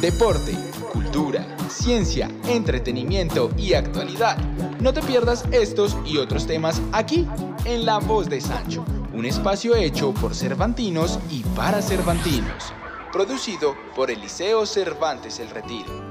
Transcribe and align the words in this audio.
deporte, 0.00 0.56
cultura, 0.92 1.44
ciencia, 1.68 2.30
entretenimiento 2.48 3.50
y 3.56 3.74
actualidad. 3.74 4.38
No 4.80 4.92
te 4.92 5.02
pierdas 5.02 5.44
estos 5.50 5.96
y 6.06 6.18
otros 6.18 6.46
temas 6.46 6.80
aquí, 6.92 7.26
en 7.64 7.84
La 7.84 7.98
Voz 7.98 8.28
de 8.28 8.40
Sancho, 8.40 8.84
un 9.12 9.24
espacio 9.26 9.74
hecho 9.74 10.14
por 10.14 10.34
Cervantinos 10.34 11.18
y 11.30 11.42
para 11.56 11.82
Cervantinos, 11.82 12.72
producido 13.12 13.74
por 13.96 14.10
el 14.10 14.20
Liceo 14.20 14.66
Cervantes 14.66 15.40
El 15.40 15.50
Retiro. 15.50 16.08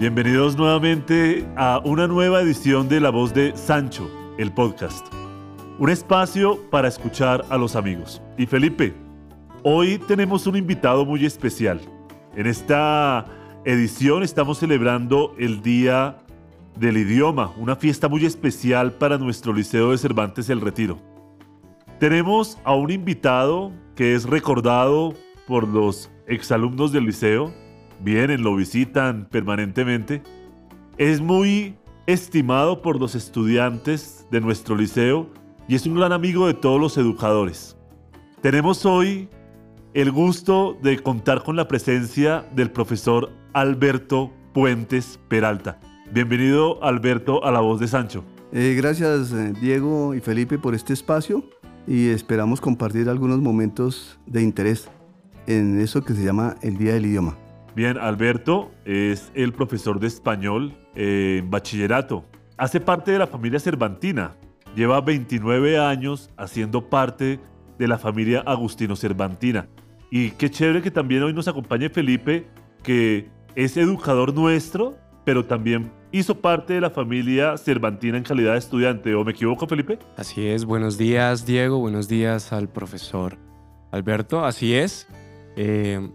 Bienvenidos 0.00 0.56
nuevamente 0.56 1.46
a 1.56 1.80
una 1.84 2.08
nueva 2.08 2.40
edición 2.40 2.88
de 2.88 3.00
La 3.00 3.10
Voz 3.10 3.32
de 3.34 3.56
Sancho, 3.56 4.10
el 4.36 4.52
podcast. 4.52 5.06
Un 5.78 5.90
espacio 5.90 6.58
para 6.70 6.88
escuchar 6.88 7.44
a 7.50 7.56
los 7.56 7.76
amigos. 7.76 8.20
Y 8.36 8.46
Felipe, 8.46 9.07
Hoy 9.70 9.98
tenemos 9.98 10.46
un 10.46 10.56
invitado 10.56 11.04
muy 11.04 11.26
especial. 11.26 11.78
En 12.34 12.46
esta 12.46 13.26
edición 13.66 14.22
estamos 14.22 14.56
celebrando 14.56 15.34
el 15.38 15.60
Día 15.60 16.16
del 16.80 16.96
Idioma, 16.96 17.52
una 17.58 17.76
fiesta 17.76 18.08
muy 18.08 18.24
especial 18.24 18.94
para 18.94 19.18
nuestro 19.18 19.52
Liceo 19.52 19.90
de 19.90 19.98
Cervantes 19.98 20.48
El 20.48 20.62
Retiro. 20.62 20.98
Tenemos 22.00 22.56
a 22.64 22.74
un 22.74 22.90
invitado 22.90 23.70
que 23.94 24.14
es 24.14 24.24
recordado 24.24 25.12
por 25.46 25.68
los 25.68 26.10
exalumnos 26.26 26.90
del 26.90 27.04
liceo, 27.04 27.52
vienen, 28.00 28.42
lo 28.42 28.56
visitan 28.56 29.28
permanentemente. 29.30 30.22
Es 30.96 31.20
muy 31.20 31.76
estimado 32.06 32.80
por 32.80 32.98
los 32.98 33.14
estudiantes 33.14 34.26
de 34.30 34.40
nuestro 34.40 34.76
liceo 34.76 35.28
y 35.68 35.74
es 35.74 35.84
un 35.84 35.94
gran 35.94 36.12
amigo 36.12 36.46
de 36.46 36.54
todos 36.54 36.80
los 36.80 36.96
educadores. 36.96 37.76
Tenemos 38.40 38.86
hoy 38.86 39.28
el 40.00 40.12
gusto 40.12 40.78
de 40.80 41.02
contar 41.02 41.42
con 41.42 41.56
la 41.56 41.66
presencia 41.66 42.46
del 42.54 42.70
profesor 42.70 43.32
Alberto 43.52 44.30
Puentes 44.54 45.18
Peralta. 45.26 45.80
Bienvenido 46.12 46.80
Alberto 46.84 47.44
a 47.44 47.50
la 47.50 47.58
voz 47.58 47.80
de 47.80 47.88
Sancho. 47.88 48.22
Eh, 48.52 48.76
gracias 48.76 49.32
eh, 49.32 49.52
Diego 49.60 50.14
y 50.14 50.20
Felipe 50.20 50.56
por 50.56 50.76
este 50.76 50.92
espacio 50.92 51.42
y 51.84 52.10
esperamos 52.10 52.60
compartir 52.60 53.08
algunos 53.08 53.40
momentos 53.40 54.20
de 54.24 54.40
interés 54.42 54.88
en 55.48 55.80
eso 55.80 56.04
que 56.04 56.14
se 56.14 56.22
llama 56.22 56.54
el 56.62 56.78
Día 56.78 56.94
del 56.94 57.06
Idioma. 57.06 57.36
Bien, 57.74 57.98
Alberto 57.98 58.70
es 58.84 59.32
el 59.34 59.52
profesor 59.52 59.98
de 59.98 60.06
español 60.06 60.78
en 60.94 61.50
bachillerato. 61.50 62.24
Hace 62.56 62.78
parte 62.78 63.10
de 63.10 63.18
la 63.18 63.26
familia 63.26 63.58
Cervantina. 63.58 64.36
Lleva 64.76 65.00
29 65.00 65.76
años 65.76 66.30
haciendo 66.36 66.88
parte 66.88 67.40
de 67.80 67.88
la 67.88 67.98
familia 67.98 68.44
Agustino 68.46 68.94
Cervantina. 68.94 69.66
Y 70.10 70.30
qué 70.32 70.50
chévere 70.50 70.82
que 70.82 70.90
también 70.90 71.22
hoy 71.22 71.32
nos 71.32 71.48
acompañe 71.48 71.90
Felipe, 71.90 72.46
que 72.82 73.28
es 73.54 73.76
educador 73.76 74.34
nuestro, 74.34 74.96
pero 75.24 75.44
también 75.44 75.92
hizo 76.12 76.40
parte 76.40 76.74
de 76.74 76.80
la 76.80 76.90
familia 76.90 77.56
Cervantina 77.58 78.16
en 78.16 78.24
calidad 78.24 78.52
de 78.52 78.58
estudiante. 78.58 79.14
¿O 79.14 79.24
me 79.24 79.32
equivoco, 79.32 79.66
Felipe? 79.66 79.98
Así 80.16 80.46
es. 80.46 80.64
Buenos 80.64 80.96
días, 80.96 81.44
Diego. 81.44 81.78
Buenos 81.78 82.08
días 82.08 82.52
al 82.52 82.68
profesor 82.68 83.36
Alberto. 83.90 84.44
Así 84.44 84.74
es. 84.74 85.06
Eh, 85.56 86.08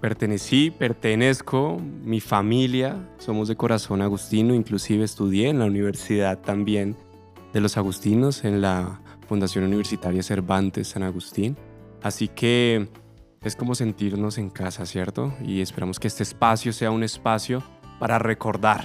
pertenecí, 0.00 0.70
pertenezco, 0.70 1.78
mi 2.04 2.20
familia, 2.20 2.96
somos 3.18 3.48
de 3.48 3.56
corazón 3.56 4.02
agustino, 4.02 4.54
inclusive 4.54 5.04
estudié 5.04 5.48
en 5.48 5.58
la 5.58 5.66
universidad 5.66 6.38
también 6.38 6.96
de 7.52 7.60
los 7.60 7.76
agustinos, 7.76 8.44
en 8.44 8.60
la 8.60 9.00
Fundación 9.26 9.64
Universitaria 9.64 10.22
Cervantes 10.22 10.88
San 10.88 11.02
Agustín. 11.02 11.56
Así 12.02 12.28
que 12.28 12.88
es 13.42 13.56
como 13.56 13.74
sentirnos 13.74 14.36
en 14.36 14.50
casa, 14.50 14.84
¿cierto? 14.84 15.32
Y 15.42 15.62
esperamos 15.62 15.98
que 15.98 16.08
este 16.08 16.22
espacio 16.22 16.74
sea 16.74 16.90
un 16.90 17.02
espacio 17.02 17.62
para 17.98 18.18
recordar, 18.18 18.84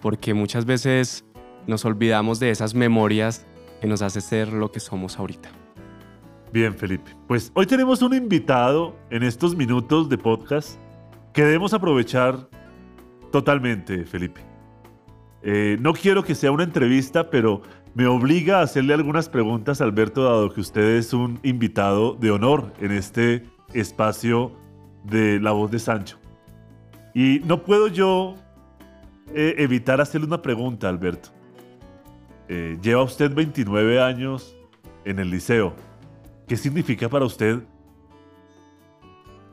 porque 0.00 0.32
muchas 0.32 0.64
veces 0.64 1.24
nos 1.66 1.84
olvidamos 1.84 2.38
de 2.38 2.50
esas 2.50 2.74
memorias 2.74 3.46
que 3.80 3.88
nos 3.88 4.02
hace 4.02 4.20
ser 4.20 4.52
lo 4.52 4.70
que 4.70 4.78
somos 4.78 5.18
ahorita. 5.18 5.50
Bien, 6.52 6.74
Felipe. 6.74 7.16
Pues 7.26 7.50
hoy 7.54 7.66
tenemos 7.66 8.00
un 8.02 8.14
invitado 8.14 8.96
en 9.10 9.24
estos 9.24 9.56
minutos 9.56 10.08
de 10.08 10.18
podcast 10.18 10.78
que 11.32 11.44
debemos 11.44 11.74
aprovechar 11.74 12.48
totalmente, 13.32 14.04
Felipe. 14.04 14.40
Eh, 15.42 15.78
no 15.80 15.94
quiero 15.94 16.22
que 16.22 16.34
sea 16.36 16.52
una 16.52 16.64
entrevista, 16.64 17.30
pero 17.30 17.62
me 17.94 18.06
obliga 18.06 18.60
a 18.60 18.62
hacerle 18.62 18.94
algunas 18.94 19.28
preguntas, 19.28 19.80
Alberto, 19.80 20.22
dado 20.22 20.52
que 20.52 20.60
usted 20.60 20.96
es 20.96 21.12
un 21.12 21.40
invitado 21.42 22.14
de 22.14 22.30
honor 22.30 22.72
en 22.80 22.92
este 22.92 23.44
espacio 23.72 24.52
de 25.04 25.40
La 25.40 25.52
Voz 25.52 25.70
de 25.70 25.78
Sancho. 25.78 26.18
Y 27.14 27.40
no 27.44 27.62
puedo 27.62 27.88
yo 27.88 28.36
eh, 29.34 29.54
evitar 29.58 30.00
hacerle 30.00 30.26
una 30.26 30.42
pregunta, 30.42 30.88
Alberto. 30.88 31.30
Eh, 32.48 32.78
lleva 32.82 33.02
usted 33.02 33.32
29 33.32 34.00
años 34.00 34.56
en 35.04 35.18
el 35.18 35.30
liceo. 35.30 35.74
¿Qué 36.46 36.56
significa 36.56 37.08
para 37.08 37.24
usted 37.24 37.62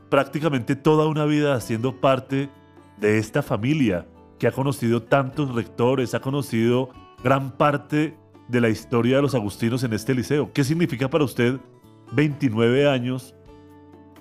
prácticamente 0.08 0.74
toda 0.74 1.06
una 1.06 1.24
vida 1.24 1.54
haciendo 1.54 2.00
parte 2.00 2.48
de 2.96 3.18
esta 3.18 3.42
familia 3.42 4.06
que 4.38 4.46
ha 4.46 4.52
conocido 4.52 5.02
tantos 5.02 5.54
rectores, 5.54 6.14
ha 6.14 6.20
conocido 6.20 6.90
gran 7.22 7.52
parte 7.52 8.16
de 8.48 8.60
la 8.60 8.68
historia 8.68 9.16
de 9.16 9.22
los 9.22 9.34
agustinos 9.34 9.84
en 9.84 9.92
este 9.92 10.14
liceo. 10.14 10.52
¿Qué 10.52 10.64
significa 10.64 11.08
para 11.08 11.24
usted 11.24 11.60
29 12.12 12.88
años 12.88 13.34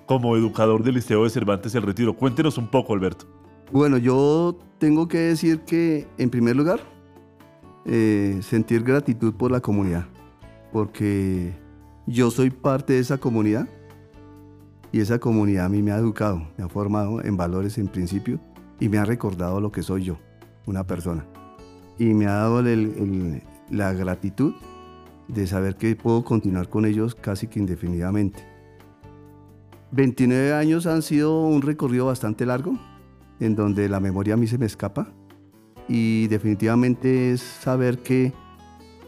como 0.07 0.35
educador 0.35 0.83
del 0.83 0.95
Liceo 0.95 1.23
de 1.23 1.29
Cervantes 1.29 1.75
El 1.75 1.83
Retiro? 1.83 2.15
Cuéntenos 2.15 2.57
un 2.57 2.67
poco, 2.67 2.93
Alberto. 2.93 3.27
Bueno, 3.71 3.97
yo 3.97 4.57
tengo 4.79 5.07
que 5.07 5.19
decir 5.19 5.59
que, 5.59 6.07
en 6.17 6.31
primer 6.31 6.55
lugar, 6.55 6.79
eh, 7.85 8.39
sentir 8.41 8.83
gratitud 8.83 9.33
por 9.35 9.51
la 9.51 9.59
comunidad, 9.59 10.07
porque 10.71 11.53
yo 12.07 12.31
soy 12.31 12.49
parte 12.49 12.93
de 12.93 12.99
esa 12.99 13.17
comunidad 13.17 13.67
y 14.91 15.01
esa 15.01 15.19
comunidad 15.19 15.65
a 15.65 15.69
mí 15.69 15.81
me 15.81 15.91
ha 15.91 15.97
educado, 15.97 16.47
me 16.57 16.63
ha 16.63 16.69
formado 16.69 17.23
en 17.23 17.35
valores 17.35 17.77
en 17.77 17.87
principio 17.87 18.39
y 18.79 18.89
me 18.89 18.97
ha 18.97 19.05
recordado 19.05 19.59
lo 19.59 19.71
que 19.71 19.83
soy 19.83 20.03
yo, 20.03 20.17
una 20.65 20.85
persona. 20.85 21.25
Y 21.99 22.13
me 22.13 22.27
ha 22.27 22.33
dado 22.33 22.61
la 23.69 23.93
gratitud 23.93 24.53
de 25.27 25.47
saber 25.47 25.75
que 25.75 25.95
puedo 25.95 26.23
continuar 26.23 26.69
con 26.69 26.85
ellos 26.85 27.15
casi 27.15 27.47
que 27.47 27.59
indefinidamente. 27.59 28.56
29 29.91 30.53
años 30.53 30.85
han 30.85 31.01
sido 31.01 31.41
un 31.41 31.61
recorrido 31.61 32.05
bastante 32.05 32.45
largo, 32.45 32.77
en 33.39 33.55
donde 33.55 33.87
la 33.89 33.99
memoria 33.99 34.33
a 34.33 34.37
mí 34.37 34.47
se 34.47 34.57
me 34.57 34.65
escapa 34.65 35.13
y 35.87 36.27
definitivamente 36.27 37.31
es 37.31 37.41
saber 37.41 37.99
que 37.99 38.33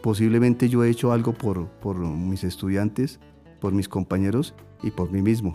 posiblemente 0.02 0.68
yo 0.68 0.82
he 0.82 0.90
hecho 0.90 1.12
algo 1.12 1.34
por, 1.34 1.68
por 1.68 1.98
mis 1.98 2.44
estudiantes, 2.44 3.20
por 3.60 3.72
mis 3.72 3.88
compañeros 3.88 4.54
y 4.82 4.90
por 4.90 5.12
mí 5.12 5.20
mismo. 5.20 5.52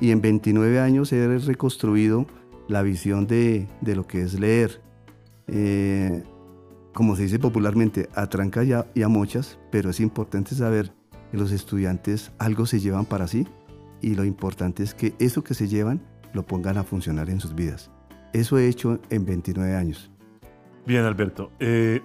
Y 0.00 0.10
en 0.10 0.20
29 0.20 0.80
años 0.80 1.12
he 1.12 1.38
reconstruido 1.38 2.26
la 2.68 2.82
visión 2.82 3.26
de, 3.26 3.68
de 3.80 3.96
lo 3.96 4.06
que 4.06 4.22
es 4.22 4.38
leer. 4.38 4.82
Eh, 5.46 6.22
como 6.92 7.16
se 7.16 7.22
dice 7.22 7.38
popularmente, 7.38 8.08
a 8.14 8.26
trancas 8.26 8.66
y 8.94 9.02
a, 9.02 9.08
mochas, 9.08 9.58
pero 9.70 9.90
es 9.90 10.00
importante 10.00 10.54
saber 10.54 10.92
que 11.30 11.38
los 11.38 11.52
estudiantes 11.52 12.32
algo 12.38 12.66
se 12.66 12.80
llevan 12.80 13.06
para 13.06 13.26
sí 13.26 13.46
y 14.00 14.14
lo 14.14 14.24
importante 14.24 14.82
es 14.82 14.94
que 14.94 15.14
eso 15.18 15.42
que 15.42 15.54
se 15.54 15.68
llevan 15.68 16.00
lo 16.32 16.46
pongan 16.46 16.78
a 16.78 16.84
funcionar 16.84 17.30
en 17.30 17.40
sus 17.40 17.54
vidas. 17.54 17.90
Eso 18.32 18.58
he 18.58 18.68
hecho 18.68 18.98
en 19.10 19.24
29 19.24 19.74
años. 19.74 20.10
Bien, 20.86 21.04
Alberto. 21.04 21.50
Eh, 21.58 22.02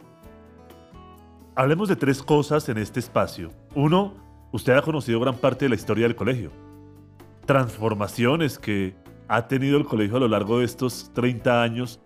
hablemos 1.56 1.90
de 1.90 1.96
tres 1.96 2.24
cosas 2.24 2.68
en 2.70 2.78
este 2.78 3.00
espacio. 3.00 3.52
Uno, 3.76 4.14
usted 4.52 4.74
ha 4.74 4.82
conocido 4.82 5.20
gran 5.20 5.36
parte 5.36 5.66
de 5.66 5.70
la 5.70 5.76
historia 5.76 6.08
del 6.08 6.16
colegio. 6.16 6.52
Transformaciones 7.46 8.58
que 8.58 8.96
ha 9.28 9.48
tenido 9.48 9.78
el 9.78 9.86
colegio 9.86 10.18
a 10.18 10.20
lo 10.22 10.28
largo 10.28 10.60
de 10.60 10.66
estos 10.66 11.12
30 11.14 11.62
años 11.62 12.00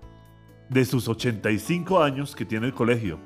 de 0.69 0.86
sus 0.86 1.07
85 1.07 2.01
años 2.01 2.36
que 2.36 2.45
tiene 2.45 2.68
el 2.68 2.74
colegio. 2.74 3.19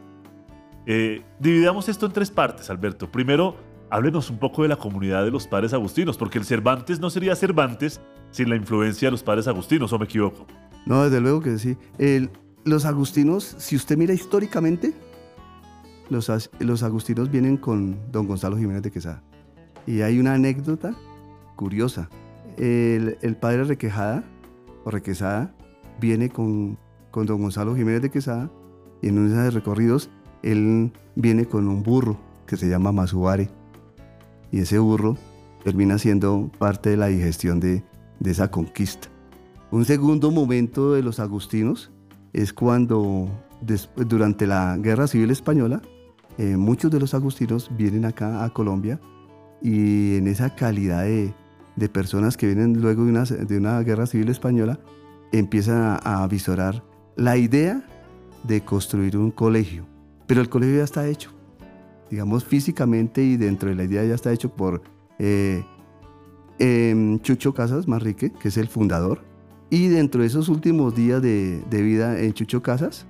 Eh, 0.85 1.23
dividamos 1.39 1.87
esto 1.89 2.05
en 2.05 2.11
tres 2.11 2.31
partes, 2.31 2.69
Alberto. 2.69 3.11
Primero, 3.11 3.55
háblenos 3.89 4.29
un 4.29 4.37
poco 4.37 4.63
de 4.63 4.69
la 4.69 4.75
comunidad 4.75 5.23
de 5.23 5.31
los 5.31 5.47
padres 5.47 5.73
agustinos, 5.73 6.17
porque 6.17 6.37
el 6.37 6.45
Cervantes 6.45 6.99
no 6.99 7.09
sería 7.09 7.35
Cervantes 7.35 8.01
sin 8.31 8.49
la 8.49 8.55
influencia 8.55 9.07
de 9.07 9.11
los 9.11 9.23
padres 9.23 9.47
agustinos, 9.47 9.91
¿o 9.93 9.99
me 9.99 10.05
equivoco? 10.05 10.45
No, 10.85 11.03
desde 11.03 11.21
luego 11.21 11.41
que 11.41 11.57
sí. 11.57 11.77
los 12.63 12.85
agustinos, 12.85 13.55
si 13.57 13.75
usted 13.75 13.97
mira 13.97 14.13
históricamente, 14.13 14.93
los, 16.09 16.29
agustinos 16.83 17.29
vienen 17.29 17.57
con 17.57 17.97
don 18.11 18.27
Gonzalo 18.27 18.57
Jiménez 18.57 18.81
de 18.81 18.91
Quesada. 18.91 19.23
Y 19.85 20.01
hay 20.01 20.19
una 20.19 20.33
anécdota 20.33 20.95
curiosa. 21.55 22.09
El, 22.57 23.37
padre 23.39 23.63
Requejada, 23.63 24.23
o 24.85 24.91
Requesada, 24.91 25.53
viene 25.99 26.29
con 26.29 26.77
con 27.11 27.25
don 27.25 27.41
Gonzalo 27.41 27.75
Jiménez 27.75 28.01
de 28.01 28.11
Quesada 28.11 28.49
y 29.01 29.07
en 29.07 29.17
uno 29.17 29.29
de 29.29 29.41
esos 29.41 29.53
recorridos 29.53 30.09
él 30.43 30.91
viene 31.15 31.45
con 31.45 31.67
un 31.67 31.83
burro 31.83 32.19
que 32.45 32.57
se 32.57 32.69
llama 32.69 32.91
Masubare 32.91 33.49
y 34.51 34.59
ese 34.59 34.79
burro 34.79 35.17
termina 35.63 35.97
siendo 35.97 36.51
parte 36.57 36.91
de 36.91 36.97
la 36.97 37.07
digestión 37.07 37.59
de, 37.59 37.83
esa 38.23 38.51
conquista. 38.51 39.07
Un 39.71 39.85
segundo 39.85 40.31
momento 40.31 40.93
de 40.93 41.03
los 41.03 41.19
agustinos 41.19 41.91
es 42.33 42.53
cuando 42.53 43.29
durante 43.95 44.47
la 44.47 44.77
Guerra 44.77 45.07
Civil 45.07 45.31
Española 45.31 45.81
eh, 46.37 46.57
muchos 46.57 46.91
de 46.91 46.99
los 46.99 47.13
agustinos 47.13 47.69
vienen 47.77 48.05
acá 48.05 48.43
a 48.43 48.49
Colombia 48.51 48.99
y 49.61 50.15
en 50.15 50.27
esa 50.27 50.55
calidad 50.55 51.03
de, 51.03 51.33
personas 51.89 52.35
que 52.35 52.45
vienen 52.45 52.81
luego 52.81 53.05
de 53.05 53.11
una, 53.11 53.23
de 53.23 53.57
una 53.57 53.79
guerra 53.81 54.05
civil 54.05 54.29
española 54.29 54.79
empiezan 55.31 55.81
a, 55.81 56.23
a 56.23 56.27
visorar 56.27 56.83
la 57.15 57.37
idea 57.37 57.85
de 58.43 58.61
construir 58.61 59.17
un 59.17 59.31
colegio. 59.31 59.85
Pero 60.27 60.41
el 60.41 60.49
colegio 60.49 60.77
ya 60.77 60.83
está 60.83 61.07
hecho, 61.07 61.31
digamos 62.09 62.43
físicamente 62.43 63.23
y 63.23 63.37
dentro 63.37 63.69
de 63.69 63.75
la 63.75 63.83
idea 63.83 64.03
ya 64.03 64.15
está 64.15 64.31
hecho 64.31 64.49
por 64.49 64.81
eh, 65.19 65.63
em, 66.57 67.19
Chucho 67.19 67.53
Casas 67.53 67.87
Marrique, 67.87 68.31
que 68.31 68.47
es 68.47 68.57
el 68.57 68.67
fundador. 68.67 69.23
Y 69.69 69.87
dentro 69.87 70.21
de 70.21 70.27
esos 70.27 70.49
últimos 70.49 70.95
días 70.95 71.21
de, 71.21 71.63
vida 71.69 72.19
en 72.19 72.33
Chucho 72.33 72.63
Casas 72.63 73.05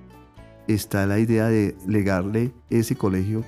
está 0.68 1.06
la 1.06 1.18
idea 1.18 1.48
de 1.48 1.74
legarle 1.86 2.52
ese 2.68 2.96
colegio 2.96 3.44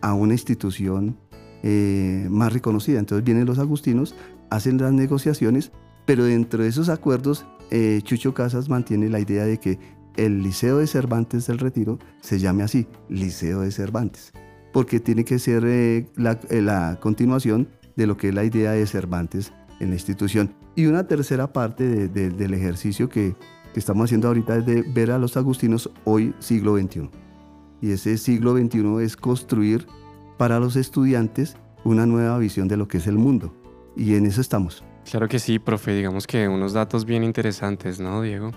a 0.00 0.14
una 0.14 0.34
institución 0.34 1.16
eh, 1.62 2.26
más 2.28 2.52
reconocida. 2.52 2.98
Entonces 2.98 3.24
vienen 3.24 3.46
los 3.46 3.58
agustinos, 3.58 4.16
hacen 4.50 4.78
las 4.78 4.92
negociaciones, 4.92 5.70
pero 6.06 6.24
dentro 6.24 6.64
de 6.64 6.68
esos 6.68 6.88
acuerdos 6.88 7.46
eh, 7.70 8.00
Chucho 8.02 8.34
Casas 8.34 8.68
mantiene 8.68 9.08
la 9.08 9.20
idea 9.20 9.44
de 9.44 9.58
que 9.58 9.78
el 10.16 10.42
Liceo 10.42 10.78
de 10.78 10.86
Cervantes 10.86 11.46
del 11.46 11.58
Retiro 11.58 11.98
se 12.20 12.38
llame 12.38 12.62
así, 12.62 12.86
Liceo 13.08 13.60
de 13.60 13.70
Cervantes, 13.70 14.32
porque 14.76 15.00
tiene 15.00 15.24
que 15.24 15.38
ser 15.38 15.64
eh, 15.64 16.06
eh, 16.50 16.60
la, 16.60 16.98
continuación 17.00 17.66
de 17.96 18.06
lo 18.06 18.18
que 18.18 18.28
es 18.28 18.34
la 18.34 18.44
idea 18.44 18.72
de 18.72 18.86
Cervantes 18.86 19.54
en 19.80 19.88
la 19.88 19.94
institución. 19.94 20.54
Y 20.74 20.84
una 20.84 21.06
tercera 21.06 21.50
parte 21.50 22.08
del 22.08 22.52
ejercicio 22.52 23.08
que, 23.08 23.34
estamos 23.74 24.04
haciendo 24.04 24.28
ahorita 24.28 24.58
es 24.58 24.66
de 24.66 24.82
ver 24.82 25.12
a 25.12 25.18
los 25.18 25.38
agustinos 25.38 25.90
hoy 26.04 26.34
siglo 26.40 26.76
XXI. 26.76 27.08
Y 27.80 27.92
ese 27.92 28.18
siglo 28.18 28.54
XXI 28.54 29.02
es 29.02 29.16
construir 29.16 29.86
para 30.36 30.60
los 30.60 30.76
estudiantes 30.76 31.56
una 31.82 32.04
nueva 32.04 32.36
visión 32.36 32.68
de 32.68 32.76
lo 32.76 32.86
que 32.86 32.98
es 32.98 33.06
el 33.06 33.16
mundo. 33.16 33.54
Y 33.96 34.14
en 34.16 34.26
eso 34.26 34.42
estamos. 34.42 34.84
Claro 35.10 35.26
que 35.26 35.38
sí, 35.38 35.58
profe. 35.58 35.94
Digamos 35.94 36.26
que 36.26 36.48
unos 36.48 36.74
datos 36.74 37.06
bien 37.06 37.24
interesantes, 37.24 37.98
¿no, 37.98 38.20
Diego? 38.20 38.50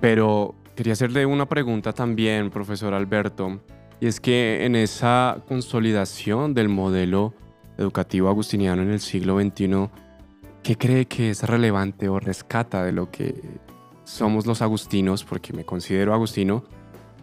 Pero 0.00 0.54
Quería 0.80 0.94
hacerle 0.94 1.26
una 1.26 1.46
pregunta 1.46 1.92
también, 1.92 2.48
profesor 2.48 2.94
Alberto, 2.94 3.60
y 4.00 4.06
es 4.06 4.20
que 4.20 4.64
en 4.64 4.76
esa 4.76 5.42
consolidación 5.46 6.54
del 6.54 6.68
modelo 6.68 7.34
educativo 7.78 8.28
agustiniano 8.28 8.82
en 8.82 8.90
el 8.90 9.00
siglo 9.00 9.40
XXI, 9.40 9.88
¿qué 10.62 10.76
cree 10.76 11.06
que 11.06 11.30
es 11.30 11.42
relevante 11.42 12.08
o 12.08 12.18
rescata 12.18 12.84
de 12.84 12.92
lo 12.92 13.10
que 13.10 13.34
somos 14.04 14.46
los 14.46 14.62
agustinos, 14.62 15.24
porque 15.24 15.52
me 15.52 15.64
considero 15.64 16.12
agustino, 16.14 16.64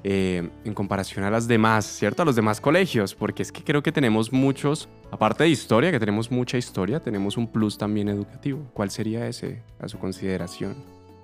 eh, 0.03 0.49
en 0.63 0.73
comparación 0.73 1.25
a 1.25 1.31
las 1.31 1.47
demás, 1.47 1.85
¿cierto? 1.85 2.21
A 2.21 2.25
los 2.25 2.35
demás 2.35 2.61
colegios, 2.61 3.13
porque 3.13 3.43
es 3.43 3.51
que 3.51 3.63
creo 3.63 3.83
que 3.83 3.91
tenemos 3.91 4.31
muchos, 4.31 4.87
aparte 5.11 5.43
de 5.43 5.49
historia, 5.49 5.91
que 5.91 5.99
tenemos 5.99 6.31
mucha 6.31 6.57
historia, 6.57 7.01
tenemos 7.01 7.35
un 7.35 7.51
plus 7.51 7.77
también 7.77 8.07
educativo. 8.07 8.65
¿Cuál 8.73 8.89
sería 8.89 9.27
ese 9.27 9.63
a 9.79 9.89
su 9.89 9.97
consideración? 9.97 10.75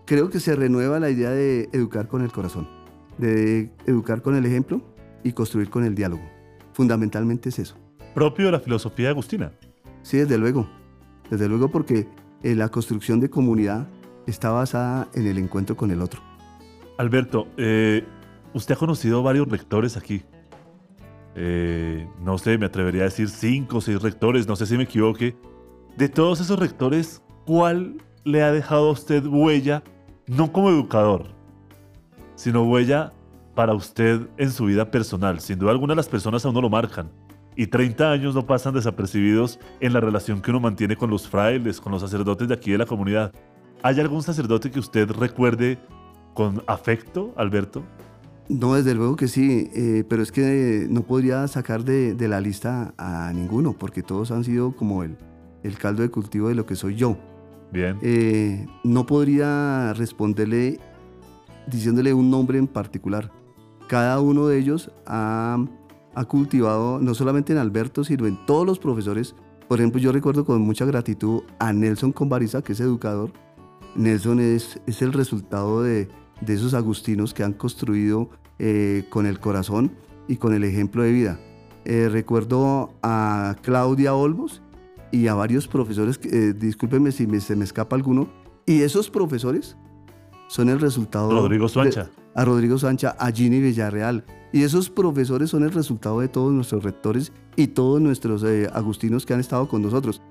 creo 0.06 0.30
que 0.30 0.40
se 0.40 0.56
renueva 0.56 1.00
la 1.00 1.10
idea 1.10 1.32
de 1.32 1.70
educar 1.72 2.08
con 2.08 2.24
el 2.24 2.32
corazón, 2.32 2.68
de 3.18 3.70
educar 3.86 4.22
con 4.22 4.36
el 4.36 4.46
ejemplo 4.46 4.82
y 5.24 5.34
construir 5.34 5.70
con 5.70 5.84
el 5.84 5.96
diálogo. 5.96 6.24
Fundamentalmente 6.74 7.50
es 7.50 7.60
eso. 7.60 7.78
Propio 8.14 8.48
de 8.48 8.52
la 8.54 8.60
filosofía 8.60 9.10
agustina. 9.10 9.52
Sí, 10.02 10.18
desde 10.18 10.38
luego. 10.38 10.70
Desde 11.30 11.48
luego 11.48 11.70
porque 11.70 12.08
eh, 12.44 12.56
la 12.56 12.70
construcción 12.70 13.20
de 13.20 13.30
comunidad 13.30 13.88
está 14.28 14.52
basada 14.52 15.08
en 15.14 15.28
el 15.28 15.38
encuentro 15.38 15.76
con 15.76 15.92
el 15.92 16.02
otro. 16.02 16.22
Alberto, 16.98 17.48
eh, 17.58 18.06
usted 18.54 18.76
ha 18.76 18.78
conocido 18.78 19.24
varios 19.24 19.48
rectores 19.48 19.98
aquí. 19.98 20.24
Eh, 21.36 22.08
no 22.22 22.38
sé, 22.38 22.58
me 22.58 22.68
atrevería 22.68 23.02
a 23.02 23.06
decir 23.06 23.30
cinco 23.30 23.78
o 23.78 23.82
seis 23.82 24.02
rectores, 24.02 24.48
no 24.48 24.56
sé 24.56 24.66
si 24.66 24.78
me 24.78 24.84
equivoque. 24.84 25.36
De 25.98 26.10
todos 26.10 26.40
esos 26.42 26.60
rectores, 26.60 27.22
¿cuál 27.46 27.98
le 28.24 28.42
ha 28.42 28.52
dejado 28.52 28.90
a 28.90 28.92
usted 28.92 29.26
huella 29.26 29.84
no 30.28 30.52
como 30.52 30.70
educador, 30.70 31.28
sino 32.36 32.64
huella 32.64 33.14
para 33.56 33.74
usted 33.74 34.22
en 34.38 34.52
su 34.52 34.66
vida 34.66 34.90
personal. 34.90 35.40
Sin 35.40 35.60
duda 35.60 35.72
alguna 35.72 35.96
las 35.96 36.08
personas 36.08 36.46
a 36.46 36.50
uno 36.50 36.62
lo 36.62 36.70
marcan. 36.70 37.10
Y 37.56 37.68
30 37.68 38.12
años 38.12 38.34
no 38.34 38.46
pasan 38.46 38.74
desapercibidos 38.74 39.60
en 39.80 39.94
la 39.94 40.00
relación 40.00 40.42
que 40.42 40.50
uno 40.50 40.60
mantiene 40.60 40.96
con 40.96 41.10
los 41.10 41.28
frailes, 41.28 41.80
con 41.80 41.92
los 41.92 42.02
sacerdotes 42.02 42.48
de 42.48 42.54
aquí 42.56 42.72
de 42.72 42.80
la 42.80 42.86
comunidad. 42.86 43.32
¿Hay 43.84 44.00
algún 44.00 44.24
sacerdote 44.24 44.72
que 44.72 44.80
usted 44.80 45.12
recuerde 45.12 45.78
con 46.34 46.64
afecto, 46.66 47.34
Alberto? 47.38 47.84
No, 48.50 48.74
desde 48.74 48.96
luego 48.96 49.16
que 49.16 49.28
sí, 49.28 49.70
eh, 49.74 50.04
pero 50.08 50.24
es 50.24 50.32
que 50.32 50.88
no 50.90 51.04
podría 51.04 51.48
sacar 51.48 51.84
de, 51.84 52.16
la 52.28 52.42
lista 52.42 52.94
a 52.98 53.32
ninguno, 53.34 53.74
porque 53.74 54.04
todos 54.04 54.32
han 54.32 54.44
sido 54.44 54.76
como 54.76 55.04
el, 55.04 55.18
el 55.64 55.78
caldo 55.78 56.02
de 56.02 56.10
cultivo 56.10 56.50
de 56.50 56.56
lo 56.56 56.66
que 56.66 56.76
soy 56.76 56.96
yo. 56.96 57.18
Bien. 57.72 57.98
Eh, 58.02 58.66
no 58.84 59.06
podría 59.06 59.94
responderle 59.94 60.80
diciéndole 61.68 62.14
un 62.14 62.30
nombre 62.30 62.58
en 62.58 62.68
particular. 62.68 63.32
Cada 63.94 64.20
uno 64.22 64.48
de 64.48 64.58
ellos 64.58 64.90
ha, 65.06 65.64
cultivado, 66.28 67.00
no 67.00 67.14
solamente 67.14 67.54
en 67.54 67.60
Alberto, 67.60 68.04
sino 68.04 68.26
en 68.26 68.44
todos 68.48 68.66
los 68.66 68.80
profesores. 68.80 69.36
Por 69.68 69.78
ejemplo, 69.78 70.02
yo 70.02 70.12
recuerdo 70.12 70.46
con 70.46 70.64
mucha 70.64 70.84
gratitud 70.84 71.44
a 71.60 71.72
Nelson 71.74 72.12
Conbariza, 72.12 72.64
que 72.64 72.74
es 72.74 72.80
educador. 72.80 73.32
Nelson 73.96 74.40
es, 74.40 74.82
es 74.88 75.04
el 75.04 75.14
resultado 75.14 75.84
de, 75.84 76.10
esos 76.48 76.74
agustinos 76.74 77.36
que 77.36 77.44
han 77.44 77.54
construido 77.54 78.32
eh, 78.58 79.06
con 79.12 79.28
el 79.28 79.40
corazón 79.40 79.92
y 80.28 80.38
con 80.38 80.56
el 80.56 80.64
ejemplo 80.64 81.04
de 81.04 81.12
vida. 81.12 81.40
Eh, 81.86 82.10
recuerdo 82.12 82.96
a 83.04 83.58
Claudia 83.62 84.16
Olmos, 84.16 84.64
y 85.12 85.28
a 85.28 85.36
varios 85.36 85.68
profesores, 85.68 86.20
eh, 86.24 86.56
discúlpeme 86.58 87.12
si 87.12 87.28
se 87.42 87.56
me 87.56 87.64
escapa 87.64 87.96
alguno, 87.96 88.28
y 88.66 88.82
esos 88.82 89.12
profesores 89.12 89.78
son 90.48 90.70
el 90.70 90.80
resultado... 90.80 91.30
Rodrigo 91.30 91.70
Sancha. 91.70 92.10
A 92.36 92.46
Rodrigo 92.46 92.78
Sancha, 92.78 93.16
a 93.20 93.32
Ginny 93.32 93.60
Villarreal. 93.60 94.26
Y 94.52 94.64
esos 94.64 94.90
profesores 94.90 95.50
son 95.50 95.64
el 95.64 95.72
resultado 95.72 96.20
de 96.20 96.28
todos 96.28 96.52
nuestros 96.52 96.84
rectores 96.84 97.32
y 97.56 97.68
todos 97.68 98.02
nuestros 98.02 98.44
eh, 98.44 98.70
agustinos 98.72 99.26
que 99.26 99.34
han 99.34 99.40
estado 99.40 99.68
con 99.68 99.82
nosotros. 99.82 100.22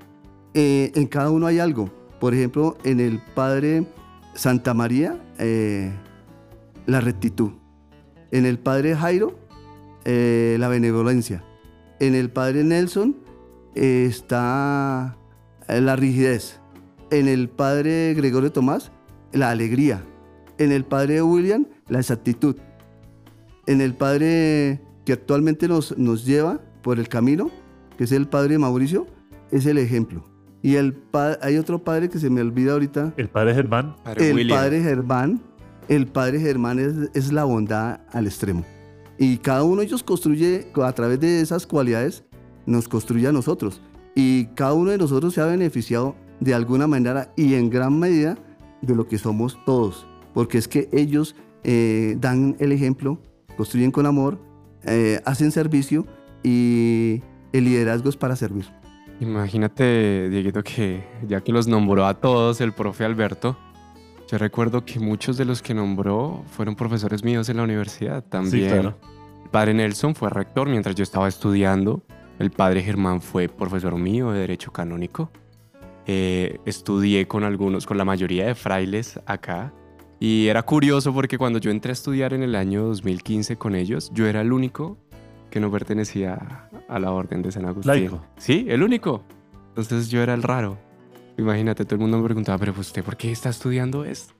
Eh, 0.54 0.92
en 0.94 1.06
cada 1.06 1.30
uno 1.30 1.46
hay 1.46 1.58
algo. 1.58 1.90
Por 2.20 2.34
ejemplo, 2.34 2.76
en 2.84 3.00
el 3.00 3.20
Padre 3.34 3.86
Santa 4.34 4.74
María, 4.74 5.20
la 6.86 7.00
rectitud. 7.00 7.50
En 8.30 8.46
el 8.46 8.60
Padre 8.60 8.94
Jairo, 8.94 9.36
la 10.04 10.68
benevolencia. 10.68 11.44
En 11.98 12.14
el 12.14 12.30
Padre 12.30 12.62
Nelson, 12.62 13.16
está 13.74 15.16
la 15.68 15.96
rigidez. 15.96 16.60
En 17.10 17.28
el 17.28 17.48
padre 17.48 18.14
Gregorio 18.14 18.52
Tomás, 18.52 18.90
la 19.32 19.50
alegría. 19.50 20.04
En 20.62 20.70
el 20.70 20.84
padre 20.84 21.20
William, 21.22 21.66
la 21.88 21.98
exactitud. 21.98 22.56
En 23.66 23.80
el 23.80 23.94
padre 23.94 24.80
que 25.04 25.12
actualmente 25.12 25.66
nos, 25.66 25.98
nos 25.98 26.24
lleva 26.24 26.60
por 26.82 27.00
el 27.00 27.08
camino, 27.08 27.50
que 27.98 28.04
es 28.04 28.12
el 28.12 28.28
padre 28.28 28.58
Mauricio, 28.58 29.08
es 29.50 29.66
el 29.66 29.78
ejemplo. 29.78 30.24
Y 30.62 30.76
el 30.76 31.02
hay 31.40 31.56
otro 31.58 31.82
padre 31.82 32.08
que 32.08 32.20
se 32.20 32.30
me 32.30 32.40
olvida 32.40 32.74
ahorita. 32.74 33.12
El 33.16 33.28
padre 33.28 33.54
Germán. 33.54 33.96
el 34.16 34.48
padre 34.48 34.80
Germán. 34.80 35.42
El 35.88 36.06
padre 36.06 36.38
Germán 36.38 36.78
es, 36.78 36.94
es 37.12 37.32
la 37.32 37.42
bondad 37.42 38.00
al 38.12 38.26
extremo. 38.26 38.64
Y 39.18 39.38
cada 39.38 39.64
uno 39.64 39.80
de 39.80 39.86
ellos 39.86 40.04
construye 40.04 40.68
a 40.76 40.92
través 40.92 41.18
de 41.18 41.40
esas 41.40 41.66
cualidades 41.66 42.24
nos 42.66 42.86
construye 42.86 43.26
a 43.26 43.32
nosotros. 43.32 43.80
Y 44.14 44.46
cada 44.54 44.74
uno 44.74 44.92
de 44.92 44.98
nosotros 44.98 45.34
se 45.34 45.40
ha 45.40 45.46
beneficiado 45.46 46.14
de 46.38 46.54
alguna 46.54 46.86
manera 46.86 47.32
y 47.36 47.54
en 47.54 47.68
gran 47.68 47.98
medida 47.98 48.38
de 48.80 48.94
lo 48.94 49.08
que 49.08 49.18
somos 49.18 49.58
todos. 49.64 50.06
Porque 50.34 50.58
es 50.58 50.68
que 50.68 50.88
ellos 50.92 51.34
eh, 51.64 52.16
dan 52.18 52.56
el 52.58 52.72
ejemplo, 52.72 53.20
construyen 53.56 53.90
con 53.90 54.06
amor, 54.06 54.38
eh, 54.84 55.20
hacen 55.24 55.52
servicio 55.52 56.06
y 56.42 57.22
el 57.52 57.64
liderazgo 57.64 58.08
es 58.08 58.16
para 58.16 58.36
servir. 58.36 58.66
Imagínate, 59.20 60.28
Dieguito, 60.30 60.62
que 60.64 61.04
ya 61.28 61.40
que 61.40 61.52
los 61.52 61.68
nombró 61.68 62.06
a 62.06 62.14
todos 62.14 62.60
el 62.60 62.72
profe 62.72 63.04
Alberto, 63.04 63.56
yo 64.32 64.38
recuerdo 64.38 64.84
que 64.84 64.98
muchos 64.98 65.36
de 65.36 65.44
los 65.44 65.62
que 65.62 65.74
nombró 65.74 66.42
fueron 66.48 66.74
profesores 66.74 67.22
míos 67.22 67.48
en 67.48 67.58
la 67.58 67.64
universidad 67.64 68.24
también. 68.24 68.94
El 69.44 69.50
padre 69.50 69.74
Nelson 69.74 70.14
fue 70.14 70.30
rector 70.30 70.68
mientras 70.68 70.94
yo 70.94 71.02
estaba 71.02 71.28
estudiando. 71.28 72.02
El 72.38 72.50
padre 72.50 72.82
Germán 72.82 73.20
fue 73.20 73.48
profesor 73.48 73.96
mío 73.98 74.32
de 74.32 74.40
Derecho 74.40 74.72
Canónico. 74.72 75.30
Eh, 76.06 76.58
estudié 76.64 77.28
con 77.28 77.44
algunos, 77.44 77.86
con 77.86 77.98
la 77.98 78.04
mayoría 78.04 78.46
de 78.46 78.54
frailes 78.54 79.20
acá. 79.26 79.72
Y 80.24 80.46
era 80.46 80.62
curioso 80.62 81.12
porque 81.12 81.36
cuando 81.36 81.58
yo 81.58 81.72
entré 81.72 81.90
a 81.90 81.94
estudiar 81.94 82.32
en 82.32 82.44
el 82.44 82.54
año 82.54 82.84
2015 82.84 83.56
con 83.56 83.74
ellos, 83.74 84.12
yo 84.14 84.28
era 84.28 84.40
el 84.40 84.52
único 84.52 84.96
que 85.50 85.58
no 85.58 85.68
pertenecía 85.68 86.68
a 86.88 86.98
la 87.00 87.10
orden 87.10 87.42
de 87.42 87.50
San 87.50 87.64
Agustín. 87.64 87.88
Laico. 87.88 88.24
Sí, 88.36 88.64
el 88.68 88.84
único. 88.84 89.24
Entonces 89.70 90.10
yo 90.10 90.22
era 90.22 90.32
el 90.34 90.44
raro. 90.44 90.78
Imagínate, 91.38 91.84
todo 91.84 91.96
el 91.96 92.02
mundo 92.02 92.18
me 92.18 92.24
preguntaba, 92.24 92.56
pero 92.56 92.72
pues, 92.72 92.86
usted, 92.86 93.02
¿por 93.02 93.16
qué 93.16 93.32
está 93.32 93.48
estudiando 93.48 94.04
esto? 94.04 94.32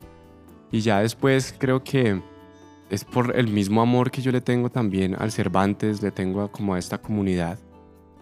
Y 0.71 0.83
ya 0.83 1.01
después 1.01 1.53
creo 1.59 1.83
que 1.83 2.23
es 2.89 3.05
por 3.05 3.37
el 3.37 3.49
mismo 3.49 3.83
amor 3.83 4.13
que 4.13 4.23
yo 4.23 4.31
le 4.31 4.41
tengo 4.41 4.71
también 4.71 5.17
al 5.19 5.33
Cervantes, 5.33 6.01
le 6.01 6.13
tengo 6.13 6.49
como 6.53 6.75
a 6.75 6.79
esta 6.79 6.99
comunidad. 6.99 7.59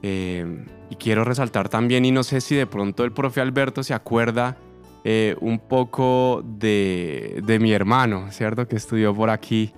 Eh, 0.00 0.64
y 0.88 0.94
quiero 0.94 1.24
resaltar 1.24 1.68
también, 1.68 2.06
y 2.06 2.10
no 2.10 2.22
sé 2.22 2.40
si 2.40 2.54
de 2.54 2.66
pronto 2.66 3.04
el 3.04 3.12
profe 3.12 3.42
Alberto 3.42 3.82
se 3.82 3.92
acuerda 3.92 4.56
eh, 5.04 5.36
un 5.40 5.58
poco 5.58 6.42
de, 6.44 7.42
de, 7.44 7.58
mi 7.58 7.72
hermano, 7.72 8.30
¿cierto? 8.30 8.68
Que 8.68 8.76
estudió 8.76 9.14
por 9.14 9.30
aquí 9.30 9.72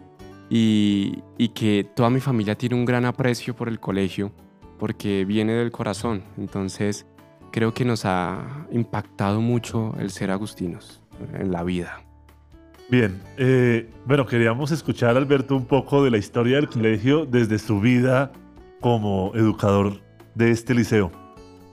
y, 0.50 1.22
y 1.38 1.48
que 1.50 1.86
toda 1.94 2.10
mi 2.10 2.20
familia 2.20 2.56
tiene 2.56 2.74
un 2.74 2.84
gran 2.84 3.04
aprecio 3.04 3.54
por 3.54 3.68
el 3.68 3.78
colegio 3.80 4.32
porque 4.78 5.24
viene 5.24 5.52
del 5.52 5.70
corazón. 5.70 6.24
Entonces 6.36 7.06
creo 7.52 7.72
que 7.72 7.84
nos 7.84 8.04
ha 8.04 8.66
impactado 8.72 9.40
mucho 9.40 9.94
el 9.98 10.10
ser 10.10 10.30
agustinos 10.30 11.00
en 11.34 11.52
la 11.52 11.62
vida. 11.62 12.02
Bien, 12.90 13.22
eh, 13.36 13.88
bueno, 14.04 14.26
queríamos 14.26 14.70
escuchar, 14.72 15.16
Alberto, 15.16 15.56
un 15.56 15.66
poco 15.66 16.02
de 16.04 16.10
la 16.10 16.18
historia 16.18 16.56
del 16.56 16.68
colegio 16.68 17.24
desde 17.24 17.58
su 17.58 17.80
vida 17.80 18.32
como 18.80 19.32
educador 19.34 20.00
de 20.34 20.50
este 20.50 20.74
liceo. 20.74 21.12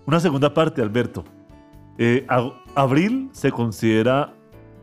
Una 0.05 0.19
segunda 0.19 0.53
parte, 0.53 0.81
Alberto. 0.81 1.25
Eh, 2.01 2.25
abril 2.75 3.29
se 3.33 3.51
considera 3.51 4.33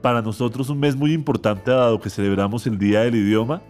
para 0.02 0.20
nosotros 0.20 0.68
un 0.68 0.78
mes 0.78 0.94
muy 0.94 1.14
importante 1.14 1.70
dado 1.70 1.98
que 1.98 2.10
celebramos 2.10 2.66
el 2.66 2.78
Día 2.78 3.00
del 3.00 3.14
Idioma 3.14 3.62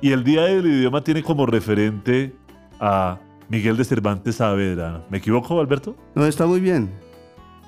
y 0.00 0.10
el 0.10 0.24
Día 0.24 0.42
del 0.42 0.66
Idioma 0.66 1.04
tiene 1.04 1.22
como 1.22 1.46
referente 1.46 2.34
a 2.80 3.20
Miguel 3.48 3.76
de 3.76 3.84
Cervantes 3.84 4.34
Saavedra. 4.34 5.06
¿Me 5.10 5.18
equivoco, 5.18 5.60
Alberto? 5.60 5.94
No, 6.16 6.26
está 6.26 6.44
muy 6.44 6.58
bien. 6.58 6.90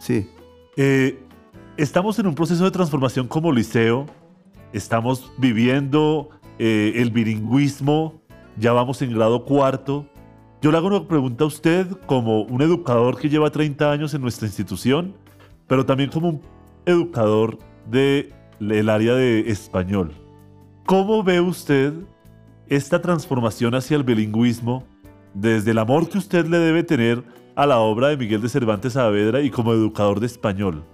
Sí. 0.00 0.28
Eh, 0.76 1.22
estamos 1.76 2.18
en 2.18 2.26
un 2.26 2.34
proceso 2.34 2.64
de 2.64 2.72
transformación 2.72 3.28
como 3.28 3.52
liceo. 3.52 4.06
Estamos 4.72 5.30
viviendo 5.38 6.30
eh, 6.58 6.94
el 6.96 7.12
bilingüismo. 7.12 8.20
Ya 8.56 8.72
vamos 8.72 9.00
en 9.00 9.14
grado 9.14 9.44
cuarto. 9.44 10.09
Yo 10.62 10.70
le 10.70 10.76
hago 10.76 10.88
una 10.88 11.08
pregunta 11.08 11.44
a 11.44 11.46
usted 11.46 11.86
como 12.04 12.42
un 12.42 12.60
educador 12.60 13.18
que 13.18 13.30
lleva 13.30 13.50
30 13.50 13.90
años 13.90 14.12
en 14.12 14.20
nuestra 14.20 14.46
institución, 14.46 15.14
pero 15.66 15.86
también 15.86 16.10
como 16.10 16.28
un 16.28 16.42
educador 16.84 17.58
del 17.90 18.34
de 18.58 18.90
área 18.90 19.14
de 19.14 19.50
español. 19.50 20.12
¿Cómo 20.84 21.22
ve 21.22 21.40
usted 21.40 21.94
esta 22.68 23.00
transformación 23.00 23.74
hacia 23.74 23.96
el 23.96 24.04
bilingüismo 24.04 24.84
desde 25.32 25.70
el 25.70 25.78
amor 25.78 26.10
que 26.10 26.18
usted 26.18 26.44
le 26.46 26.58
debe 26.58 26.82
tener 26.82 27.24
a 27.56 27.66
la 27.66 27.78
obra 27.78 28.08
de 28.08 28.18
Miguel 28.18 28.42
de 28.42 28.50
Cervantes 28.50 28.92
Saavedra 28.92 29.40
y 29.40 29.48
como 29.48 29.72
educador 29.72 30.20
de 30.20 30.26
español. 30.26 30.84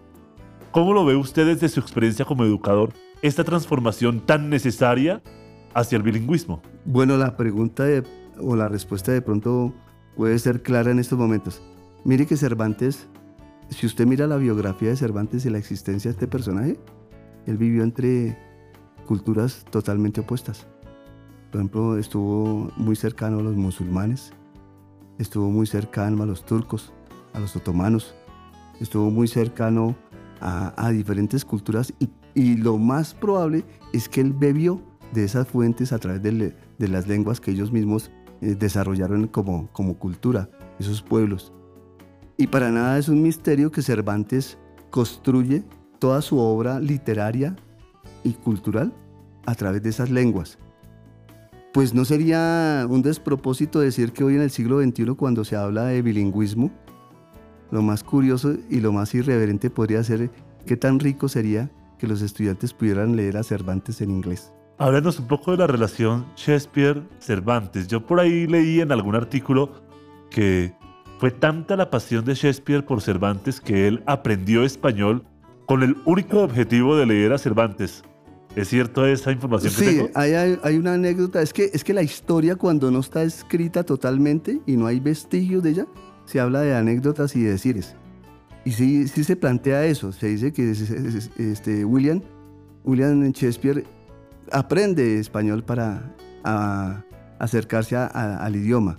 ¿Cómo 0.70 0.92
lo 0.92 1.04
ve 1.04 1.16
usted 1.16 1.44
desde 1.44 1.68
su 1.68 1.80
experiencia 1.80 2.24
como 2.24 2.44
educador 2.44 2.92
esta 3.20 3.42
transformación 3.42 4.20
tan 4.20 4.48
necesaria 4.48 5.22
hacia 5.74 5.96
el 5.96 6.02
bilingüismo? 6.04 6.62
Bueno, 6.84 7.16
la 7.16 7.36
pregunta 7.36 7.88
o 8.40 8.56
la 8.56 8.68
respuesta 8.68 9.12
de 9.12 9.22
pronto 9.22 9.72
puede 10.16 10.38
ser 10.38 10.62
clara 10.62 10.90
en 10.90 10.98
estos 10.98 11.18
momentos. 11.18 11.60
Mire 12.04 12.26
que 12.26 12.36
Cervantes, 12.36 13.06
si 13.68 13.86
usted 13.86 14.06
mira 14.06 14.26
la 14.26 14.36
biografía 14.36 14.90
de 14.90 14.96
Cervantes 14.96 15.44
y 15.44 15.50
la 15.50 15.58
existencia 15.58 16.10
de 16.10 16.14
este 16.14 16.26
personaje, 16.26 16.78
él 17.46 17.56
vivió 17.56 17.82
entre 17.82 18.38
culturas 19.06 19.64
totalmente 19.70 20.20
opuestas. 20.20 20.66
Por 21.50 21.60
ejemplo, 21.60 21.96
estuvo 21.96 22.70
muy 22.76 22.96
cercano 22.96 23.38
a 23.38 23.42
los 23.42 23.56
musulmanes, 23.56 24.32
estuvo 25.18 25.50
muy 25.50 25.66
cercano 25.66 26.22
a 26.22 26.26
los 26.26 26.44
turcos, 26.44 26.92
a 27.32 27.40
los 27.40 27.56
otomanos, 27.56 28.14
estuvo 28.80 29.10
muy 29.10 29.28
cercano 29.28 29.96
a, 30.40 30.90
diferentes 30.90 31.44
culturas 31.44 31.94
y, 32.34 32.56
lo 32.56 32.76
más 32.76 33.14
probable 33.14 33.64
es 33.94 34.08
que 34.08 34.20
él 34.20 34.34
bebió 34.34 34.82
de 35.14 35.24
esas 35.24 35.48
fuentes 35.48 35.92
a 35.92 35.98
través 35.98 36.22
de, 36.78 36.88
las 36.88 37.06
lenguas 37.08 37.40
que 37.40 37.50
ellos 37.50 37.72
mismos 37.72 38.10
eh, 38.40 38.54
desarrollaron 38.54 39.26
como, 39.28 39.68
como 39.72 39.98
cultura, 39.98 40.50
esos 40.78 41.02
pueblos. 41.02 41.52
Y 42.36 42.48
para 42.48 42.70
nada 42.70 42.98
es 42.98 43.08
un 43.08 43.22
misterio 43.22 43.70
que 43.70 43.82
Cervantes 43.82 44.58
construye 44.90 45.64
toda 45.98 46.22
su 46.22 46.38
obra 46.38 46.80
literaria 46.80 47.56
y 48.24 48.32
cultural 48.32 48.92
a 49.46 49.54
través 49.54 49.82
de 49.82 49.90
esas 49.90 50.10
lenguas 50.10 50.58
pues 51.76 51.92
no 51.92 52.06
sería 52.06 52.86
un 52.88 53.02
despropósito 53.02 53.80
decir 53.80 54.12
que 54.12 54.24
hoy 54.24 54.36
en 54.36 54.40
el 54.40 54.50
siglo 54.50 54.82
XXI, 54.82 55.14
cuando 55.14 55.44
se 55.44 55.56
habla 55.56 55.84
de 55.84 56.00
bilingüismo, 56.00 56.70
lo 57.70 57.82
más 57.82 58.02
curioso 58.02 58.56
y 58.70 58.80
lo 58.80 58.94
más 58.94 59.14
irreverente 59.14 59.68
podría 59.68 60.02
ser 60.02 60.30
qué 60.64 60.78
tan 60.78 60.98
rico 60.98 61.28
sería 61.28 61.70
que 61.98 62.06
los 62.06 62.22
estudiantes 62.22 62.72
pudieran 62.72 63.14
leer 63.14 63.36
a 63.36 63.42
Cervantes 63.42 64.00
en 64.00 64.10
inglés. 64.10 64.54
Háblanos 64.78 65.18
un 65.18 65.26
poco 65.26 65.52
de 65.52 65.56
la 65.56 65.66
relación 65.66 66.26
Shakespeare-Cervantes. 66.36 67.88
Yo 67.88 68.04
por 68.04 68.20
ahí 68.20 68.46
leí 68.46 68.80
en 68.80 68.92
algún 68.92 69.14
artículo 69.14 69.70
que 70.28 70.74
fue 71.18 71.30
tanta 71.30 71.76
la 71.76 71.88
pasión 71.88 72.26
de 72.26 72.34
Shakespeare 72.34 72.84
por 72.84 73.00
Cervantes 73.00 73.58
que 73.58 73.88
él 73.88 74.02
aprendió 74.04 74.64
español 74.64 75.24
con 75.64 75.82
el 75.82 75.96
único 76.04 76.42
objetivo 76.42 76.94
de 76.94 77.06
leer 77.06 77.32
a 77.32 77.38
Cervantes. 77.38 78.04
¿Es 78.54 78.68
cierto 78.68 79.06
esa 79.06 79.32
información 79.32 79.72
sí, 79.72 79.84
tengo? 79.84 80.10
Hay, 80.14 80.32
hay, 80.34 80.76
una 80.76 80.94
anécdota. 80.94 81.40
Es 81.40 81.54
que, 81.54 81.70
es 81.72 81.82
que 81.82 81.94
la 81.94 82.02
historia 82.02 82.56
cuando 82.56 82.90
no 82.90 83.00
está 83.00 83.22
escrita 83.22 83.82
totalmente 83.82 84.60
y 84.66 84.76
no 84.76 84.86
hay 84.86 85.00
vestigios 85.00 85.62
de 85.62 85.70
ella, 85.70 85.86
se 86.26 86.38
habla 86.38 86.60
de 86.60 86.74
anécdotas 86.74 87.34
y 87.34 87.42
de 87.42 87.52
decires. 87.52 87.96
Y 88.66 88.72
sí, 88.72 89.08
sí 89.08 89.24
se 89.24 89.36
plantea 89.36 89.86
eso. 89.86 90.12
Se 90.12 90.28
dice 90.28 90.52
que 90.52 90.70
este, 90.70 91.84
William, 91.84 92.20
William 92.84 93.22
Shakespeare 93.32 93.84
aprende 94.52 95.18
español 95.18 95.64
para 95.64 96.14
acercarse 97.38 97.96
al 97.96 98.56
idioma 98.56 98.98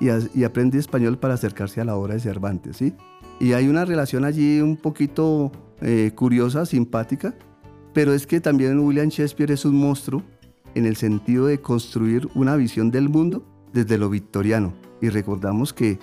y, 0.00 0.44
aprende 0.44 0.78
español 0.78 1.18
para 1.18 1.34
acercarse 1.34 1.80
a 1.80 1.84
la 1.84 1.96
obra 1.96 2.14
de 2.14 2.20
Cervantes. 2.20 2.76
¿sí? 2.76 2.94
Y 3.40 3.52
hay 3.52 3.68
una 3.68 3.84
relación 3.84 4.24
allí 4.24 4.60
un 4.60 4.76
poquito 4.76 5.52
eh, 5.80 6.12
curiosa, 6.14 6.66
simpática, 6.66 7.34
pero 7.92 8.12
es 8.12 8.26
que 8.26 8.40
también 8.40 8.78
William 8.78 9.08
Shakespeare 9.08 9.52
es 9.52 9.64
un 9.64 9.76
monstruo 9.76 10.22
en 10.74 10.86
el 10.86 10.96
sentido 10.96 11.46
de 11.46 11.60
construir 11.60 12.28
una 12.34 12.56
visión 12.56 12.90
del 12.90 13.08
mundo 13.08 13.44
desde 13.72 13.98
lo 13.98 14.10
victoriano. 14.10 14.72
Y 15.00 15.08
recordamos 15.08 15.72
que, 15.72 15.98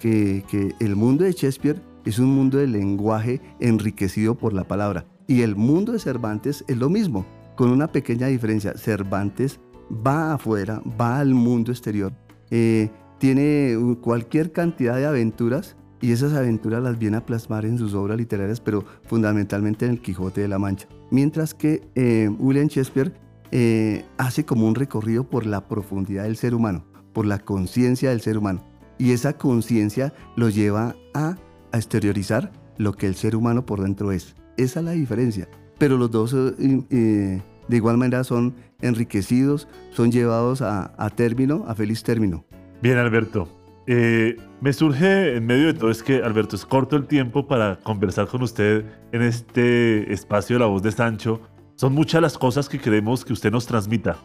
que, 0.00 0.74
el 0.80 0.96
mundo 0.96 1.24
de 1.24 1.32
Shakespeare 1.32 1.80
es 2.04 2.18
un 2.18 2.34
mundo 2.34 2.58
de 2.58 2.66
lenguaje 2.66 3.40
enriquecido 3.60 4.34
por 4.34 4.52
la 4.52 4.64
palabra. 4.64 5.06
Y 5.26 5.42
el 5.42 5.56
mundo 5.56 5.92
de 5.92 5.98
Cervantes 5.98 6.64
es 6.68 6.76
lo 6.78 6.88
mismo, 6.88 7.26
con 7.58 7.72
una 7.72 7.90
pequeña 7.90 8.28
diferencia. 8.28 8.74
Cervantes 8.76 9.58
va 9.90 10.34
afuera, 10.34 10.80
va 10.98 11.18
al 11.18 11.34
mundo 11.34 11.72
exterior, 11.72 12.12
eh, 12.52 12.88
tiene 13.18 13.76
cualquier 14.00 14.52
cantidad 14.52 14.94
de 14.94 15.06
aventuras 15.06 15.76
y 16.00 16.12
esas 16.12 16.34
aventuras 16.34 16.80
las 16.80 17.00
viene 17.00 17.16
a 17.16 17.26
plasmar 17.26 17.66
en 17.66 17.76
sus 17.76 17.94
obras 17.94 18.16
literarias, 18.16 18.60
pero 18.60 18.84
fundamentalmente 19.02 19.86
en 19.86 19.90
el 19.90 20.00
Quijote 20.00 20.40
de 20.40 20.46
la 20.46 20.60
Mancha. 20.60 20.86
Mientras 21.10 21.52
que 21.52 21.82
eh, 21.96 22.30
William 22.38 22.68
Shakespeare 22.68 23.12
eh, 23.50 24.04
hace 24.18 24.44
como 24.44 24.68
un 24.68 24.76
recorrido 24.76 25.28
por 25.28 25.44
la 25.44 25.66
profundidad 25.66 26.22
del 26.22 26.36
ser 26.36 26.54
humano, 26.54 26.84
por 27.12 27.26
la 27.26 27.40
conciencia 27.40 28.10
del 28.10 28.20
ser 28.20 28.38
humano. 28.38 28.64
Y 28.98 29.10
esa 29.10 29.32
conciencia 29.32 30.14
lo 30.36 30.48
lleva 30.48 30.94
a, 31.12 31.34
exteriorizar 31.72 32.52
lo 32.76 32.92
que 32.92 33.08
el 33.08 33.16
ser 33.16 33.34
humano 33.34 33.66
por 33.66 33.82
dentro 33.82 34.12
es. 34.12 34.36
Esa 34.56 34.78
es 34.78 34.84
la 34.84 34.92
diferencia. 34.92 35.48
Pero 35.78 35.96
los 35.96 36.10
dos 36.10 36.34
eh, 36.34 37.40
de 37.68 37.76
igual 37.76 37.96
manera 37.96 38.24
son 38.24 38.54
enriquecidos, 38.80 39.68
son 39.90 40.10
llevados 40.10 40.62
a, 40.62 41.10
término, 41.14 41.64
a 41.68 41.74
feliz 41.74 42.02
término. 42.02 42.44
Bien, 42.82 42.98
Alberto. 42.98 43.48
Eh, 43.86 44.36
me 44.60 44.72
surge 44.72 45.36
en 45.36 45.46
medio 45.46 45.68
de 45.68 45.74
todo 45.74 45.90
es 45.90 46.02
que, 46.02 46.22
Alberto, 46.22 46.56
es 46.56 46.66
corto 46.66 46.96
el 46.96 47.06
tiempo 47.06 47.46
para 47.46 47.76
conversar 47.76 48.26
con 48.26 48.42
usted 48.42 48.84
en 49.12 49.22
este 49.22 50.12
espacio 50.12 50.56
de 50.56 50.60
la 50.60 50.66
voz 50.66 50.82
de 50.82 50.92
Sancho. 50.92 51.40
Son 51.74 51.94
muchas 51.94 52.20
las 52.20 52.36
cosas 52.36 52.68
que 52.68 52.78
queremos 52.78 53.24
que 53.24 53.32
usted 53.32 53.50
nos 53.50 53.66
transmita. 53.66 54.18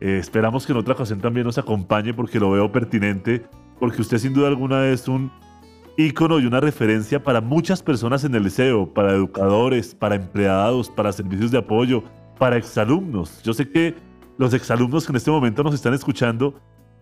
Eh, 0.00 0.18
esperamos 0.20 0.66
que 0.66 0.72
en 0.72 0.78
otra 0.78 0.94
ocasión 0.94 1.20
también 1.20 1.46
nos 1.46 1.58
acompañe 1.58 2.12
porque 2.12 2.38
lo 2.38 2.50
veo 2.50 2.70
pertinente, 2.70 3.46
porque 3.80 4.02
usted 4.02 4.18
sin 4.18 4.34
duda 4.34 4.48
alguna 4.48 4.86
es 4.88 5.08
un 5.08 5.30
ícono 5.98 6.38
y 6.38 6.46
una 6.46 6.60
referencia 6.60 7.22
para 7.22 7.40
muchas 7.40 7.82
personas 7.82 8.22
en 8.22 8.32
el 8.34 8.44
liceo, 8.44 8.86
para 8.94 9.12
educadores, 9.12 9.96
para 9.96 10.14
empleados, 10.14 10.88
para 10.88 11.12
servicios 11.12 11.50
de 11.50 11.58
apoyo, 11.58 12.04
para 12.38 12.56
exalumnos. 12.56 13.42
Yo 13.42 13.52
sé 13.52 13.68
que 13.68 13.96
los 14.38 14.54
exalumnos 14.54 15.04
que 15.04 15.12
en 15.12 15.16
este 15.16 15.32
momento 15.32 15.64
nos 15.64 15.74
están 15.74 15.94
escuchando 15.94 16.54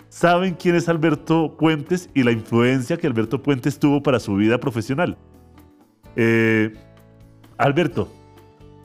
saben 0.08 0.54
quién 0.54 0.76
es 0.76 0.88
Alberto 0.88 1.56
Puentes 1.58 2.08
y 2.14 2.22
la 2.22 2.32
influencia 2.32 2.96
que 2.96 3.06
Alberto 3.06 3.42
Puentes 3.42 3.78
tuvo 3.78 4.02
para 4.02 4.18
su 4.18 4.34
vida 4.34 4.58
profesional. 4.58 5.18
Eh, 6.16 6.72
Alberto, 7.58 8.08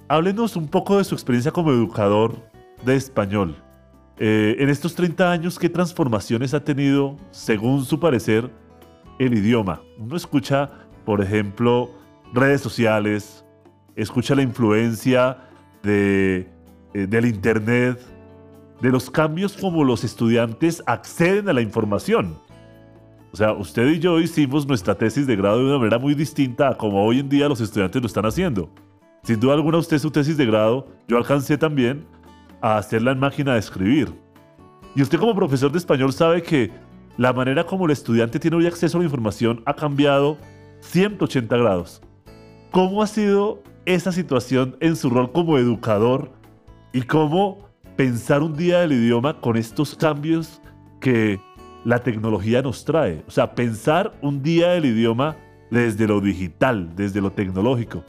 háblenos 0.09 0.57
un 0.57 0.67
poco 0.67 0.97
de 0.97 1.05
su 1.05 1.15
experiencia 1.15 1.53
como 1.53 1.71
educador 1.71 2.35
de 2.83 2.97
español. 2.97 3.55
Eh, 4.17 4.57
en 4.59 4.67
estos 4.67 4.93
30 4.93 5.31
años, 5.31 5.57
¿qué 5.57 5.69
transformaciones 5.69 6.53
ha 6.53 6.65
tenido, 6.65 7.15
según 7.31 7.85
su 7.85 7.97
parecer, 7.97 8.51
el 9.25 9.33
idioma? 9.33 9.81
Uno 9.97 10.15
escucha, 10.15 10.69
por 11.05 11.21
ejemplo, 11.21 11.89
redes 12.33 12.61
sociales, 12.61 13.45
escucha 13.95 14.35
la 14.35 14.41
influencia 14.41 15.37
de 15.83 16.49
eh, 16.93 17.07
del 17.07 17.25
Internet, 17.25 18.01
de 18.81 18.89
los 18.89 19.09
cambios 19.09 19.55
como 19.55 19.85
los 19.85 20.03
estudiantes 20.03 20.83
acceden 20.85 21.47
a 21.47 21.53
la 21.53 21.61
información. 21.61 22.37
O 23.31 23.37
sea, 23.37 23.53
usted 23.53 23.87
y 23.87 23.99
yo 23.99 24.19
hicimos 24.19 24.67
nuestra 24.67 24.95
tesis 24.95 25.25
de 25.25 25.37
grado 25.37 25.59
de 25.59 25.65
una 25.65 25.77
manera 25.77 25.99
muy 25.99 26.15
distinta 26.15 26.67
a 26.67 26.77
como 26.77 27.05
hoy 27.05 27.19
en 27.19 27.29
día 27.29 27.47
los 27.47 27.61
estudiantes 27.61 28.01
lo 28.01 28.07
están 28.07 28.25
haciendo. 28.25 28.69
Sin 29.23 29.39
duda 29.39 29.53
alguna 29.53 29.77
usted 29.77 29.99
su 29.99 30.11
tesis 30.11 30.35
de 30.35 30.45
grado, 30.45 30.87
yo 31.07 31.15
alcancé 31.15 31.57
también 31.57 32.05
a 32.59 32.75
hacerla 32.75 33.11
en 33.11 33.19
máquina 33.19 33.53
de 33.53 33.59
escribir. 33.59 34.13
Y 34.93 35.01
usted 35.01 35.17
como 35.17 35.33
profesor 35.33 35.71
de 35.71 35.77
español 35.77 36.11
sabe 36.11 36.43
que 36.43 36.71
la 37.17 37.33
manera 37.33 37.65
como 37.65 37.85
el 37.85 37.91
estudiante 37.91 38.39
tiene 38.39 38.57
hoy 38.57 38.67
acceso 38.67 38.97
a 38.97 38.99
la 38.99 39.05
información 39.05 39.61
ha 39.65 39.75
cambiado 39.75 40.37
180 40.81 41.55
grados. 41.57 42.01
¿Cómo 42.71 43.03
ha 43.03 43.07
sido 43.07 43.61
esa 43.85 44.11
situación 44.11 44.77
en 44.79 44.95
su 44.95 45.09
rol 45.09 45.31
como 45.31 45.57
educador 45.57 46.31
y 46.93 47.01
cómo 47.01 47.69
pensar 47.97 48.41
un 48.41 48.55
día 48.55 48.79
del 48.79 48.93
idioma 48.93 49.39
con 49.41 49.57
estos 49.57 49.95
cambios 49.95 50.61
que 50.99 51.39
la 51.83 51.99
tecnología 51.99 52.61
nos 52.61 52.85
trae? 52.85 53.23
O 53.27 53.31
sea, 53.31 53.53
pensar 53.55 54.13
un 54.21 54.41
día 54.41 54.69
del 54.69 54.85
idioma 54.85 55.35
desde 55.69 56.07
lo 56.07 56.21
digital, 56.21 56.95
desde 56.95 57.21
lo 57.21 57.31
tecnológico. 57.31 58.03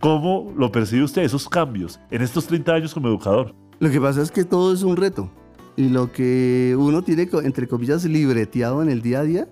¿Cómo 0.00 0.52
lo 0.56 0.70
percibe 0.70 1.04
usted 1.04 1.22
esos 1.22 1.48
cambios 1.48 2.00
en 2.10 2.22
estos 2.22 2.46
30 2.46 2.72
años 2.72 2.94
como 2.94 3.08
educador? 3.08 3.54
Lo 3.80 3.90
que 3.90 4.00
pasa 4.00 4.22
es 4.22 4.30
que 4.30 4.44
todo 4.44 4.72
es 4.72 4.82
un 4.82 4.96
reto. 4.96 5.30
Y 5.78 5.90
lo 5.90 6.10
que 6.10 6.74
uno 6.76 7.04
tiene, 7.04 7.28
entre 7.44 7.68
comillas, 7.68 8.04
libreteado 8.04 8.82
en 8.82 8.88
el 8.88 9.00
día 9.00 9.20
a 9.20 9.22
día, 9.22 9.48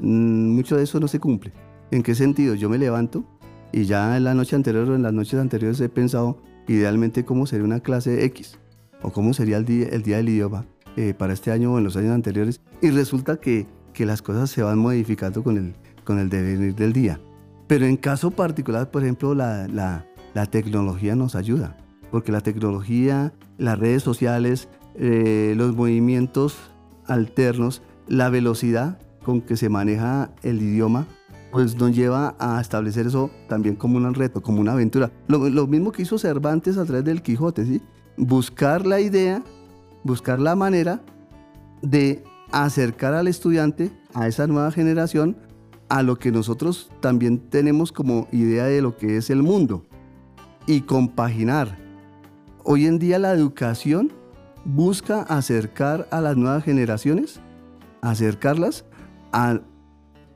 mm, 0.00 0.56
mucho 0.56 0.76
de 0.76 0.82
eso 0.82 0.98
no 0.98 1.06
se 1.06 1.20
cumple. 1.20 1.52
¿En 1.92 2.02
qué 2.02 2.16
sentido? 2.16 2.56
Yo 2.56 2.68
me 2.68 2.76
levanto 2.76 3.24
y 3.72 3.84
ya 3.84 4.16
en 4.16 4.24
la 4.24 4.34
noche 4.34 4.56
anterior 4.56 4.90
o 4.90 4.96
en 4.96 5.02
las 5.02 5.12
noches 5.12 5.38
anteriores 5.38 5.80
he 5.80 5.88
pensado 5.88 6.42
idealmente 6.66 7.24
cómo 7.24 7.46
sería 7.46 7.64
una 7.64 7.78
clase 7.78 8.24
X 8.24 8.58
o 9.02 9.12
cómo 9.12 9.32
sería 9.32 9.58
el 9.58 9.64
día, 9.64 9.86
el 9.92 10.02
día 10.02 10.16
del 10.16 10.30
idioma 10.30 10.66
eh, 10.96 11.14
para 11.14 11.34
este 11.34 11.52
año 11.52 11.72
o 11.72 11.78
en 11.78 11.84
los 11.84 11.96
años 11.96 12.16
anteriores. 12.16 12.60
Y 12.82 12.90
resulta 12.90 13.36
que, 13.36 13.68
que 13.92 14.06
las 14.06 14.22
cosas 14.22 14.50
se 14.50 14.64
van 14.64 14.76
modificando 14.76 15.44
con 15.44 15.56
el, 15.56 15.74
con 16.02 16.18
el 16.18 16.30
devenir 16.30 16.74
del 16.74 16.92
día. 16.92 17.20
Pero 17.68 17.86
en 17.86 17.96
caso 17.96 18.32
particular, 18.32 18.90
por 18.90 19.04
ejemplo, 19.04 19.36
la, 19.36 19.68
la, 19.68 20.04
la 20.34 20.46
tecnología 20.46 21.14
nos 21.14 21.36
ayuda, 21.36 21.76
porque 22.10 22.32
la 22.32 22.40
tecnología, 22.40 23.32
las 23.56 23.78
redes 23.78 24.02
sociales, 24.02 24.68
eh, 25.02 25.54
los 25.56 25.74
movimientos 25.74 26.58
alternos, 27.06 27.80
la 28.06 28.28
velocidad 28.28 28.98
con 29.24 29.40
que 29.40 29.56
se 29.56 29.70
maneja 29.70 30.30
el 30.42 30.60
idioma, 30.60 31.06
pues 31.50 31.74
nos 31.76 31.96
lleva 31.96 32.36
a 32.38 32.60
establecer 32.60 33.06
eso 33.06 33.30
también 33.48 33.76
como 33.76 33.96
un 33.96 34.12
reto, 34.12 34.42
como 34.42 34.60
una 34.60 34.72
aventura. 34.72 35.10
Lo, 35.26 35.66
mismo 35.66 35.90
que 35.90 36.02
hizo 36.02 36.18
Cervantes 36.18 36.76
a 36.76 36.84
través 36.84 37.06
del 37.06 37.22
Quijote, 37.22 37.64
¿sí? 37.64 37.80
Buscar 38.18 38.86
la 38.86 39.00
idea, 39.00 39.42
buscar 40.04 40.38
la 40.38 40.54
manera 40.54 41.00
de 41.80 42.22
acercar 42.52 43.14
al 43.14 43.26
estudiante, 43.26 43.90
a 44.12 44.28
esa 44.28 44.46
nueva 44.46 44.70
generación, 44.70 45.34
a 45.88 46.02
lo 46.02 46.18
que 46.18 46.30
nosotros 46.30 46.90
también 47.00 47.38
tenemos 47.38 47.90
como 47.90 48.28
idea 48.32 48.66
de 48.66 48.82
lo 48.82 48.98
que 48.98 49.16
es 49.16 49.30
el 49.30 49.42
mundo 49.42 49.86
y 50.66 50.82
compaginar. 50.82 51.78
Hoy 52.64 52.84
en 52.84 52.98
día 52.98 53.18
la 53.18 53.32
educación 53.32 54.19
busca 54.64 55.22
acercar 55.22 56.08
a 56.10 56.20
las 56.20 56.36
nuevas 56.36 56.64
generaciones, 56.64 57.40
acercarlas 58.02 58.84
a 59.32 59.60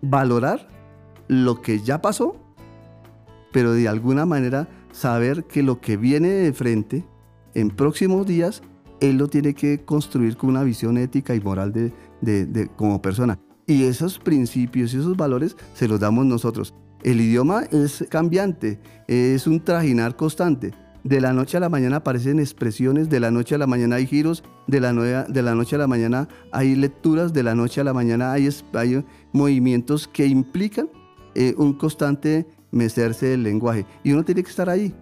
valorar 0.02 0.68
lo 1.28 1.62
que 1.62 1.80
ya 1.80 2.00
pasó, 2.02 2.36
pero 3.52 3.72
de 3.72 3.88
alguna 3.88 4.26
manera 4.26 4.68
saber 4.92 5.44
que 5.44 5.62
lo 5.62 5.80
que 5.80 5.96
viene 5.96 6.28
de 6.28 6.52
frente 6.52 7.04
en 7.54 7.70
próximos 7.70 8.26
días, 8.26 8.62
él 9.00 9.18
lo 9.18 9.28
tiene 9.28 9.54
que 9.54 9.84
construir 9.84 10.36
con 10.36 10.50
una 10.50 10.64
visión 10.64 10.98
ética 10.98 11.34
y 11.34 11.40
moral 11.40 11.72
de, 11.72 11.92
de, 12.20 12.68
como 12.76 13.00
persona. 13.00 13.38
Y 13.66 13.84
esos 13.84 14.18
principios 14.18 14.92
y 14.92 14.98
esos 14.98 15.16
valores 15.16 15.56
se 15.74 15.88
los 15.88 16.00
damos 16.00 16.26
nosotros. 16.26 16.74
El 17.02 17.20
idioma 17.20 17.64
es 17.70 18.04
cambiante, 18.08 18.80
es 19.06 19.46
un 19.46 19.60
trajinar 19.60 20.16
constante 20.16 20.72
de 21.04 21.20
la 21.20 21.34
noche 21.34 21.58
a 21.58 21.60
la 21.60 21.68
mañana 21.68 21.96
aparecen 21.96 22.40
expresiones, 22.40 23.10
de 23.10 23.20
la 23.20 23.30
noche 23.30 23.54
a 23.54 23.58
la 23.58 23.66
mañana 23.66 23.96
hay 23.96 24.06
giros, 24.06 24.42
de 24.66 24.80
la, 24.80 24.92
de 24.92 25.42
la 25.42 25.54
noche 25.54 25.76
a 25.76 25.78
la 25.78 25.86
mañana 25.86 26.28
hay 26.50 26.74
lecturas, 26.74 27.32
de 27.34 27.42
la 27.42 27.54
noche 27.54 27.82
a 27.82 27.84
la 27.84 27.92
mañana 27.92 28.32
hay, 28.32 28.48
hay 28.72 29.04
movimientos 29.32 30.08
que 30.08 30.26
implican 30.26 30.88
eh, 31.34 31.54
un 31.58 31.74
constante 31.74 32.46
mecerse 32.70 33.26
del 33.26 33.42
lenguaje. 33.42 33.86
Y 34.02 34.12
uno 34.12 34.24
tiene 34.24 34.42
que 34.42 34.50
estar 34.50 34.70
ahí, 34.70 34.94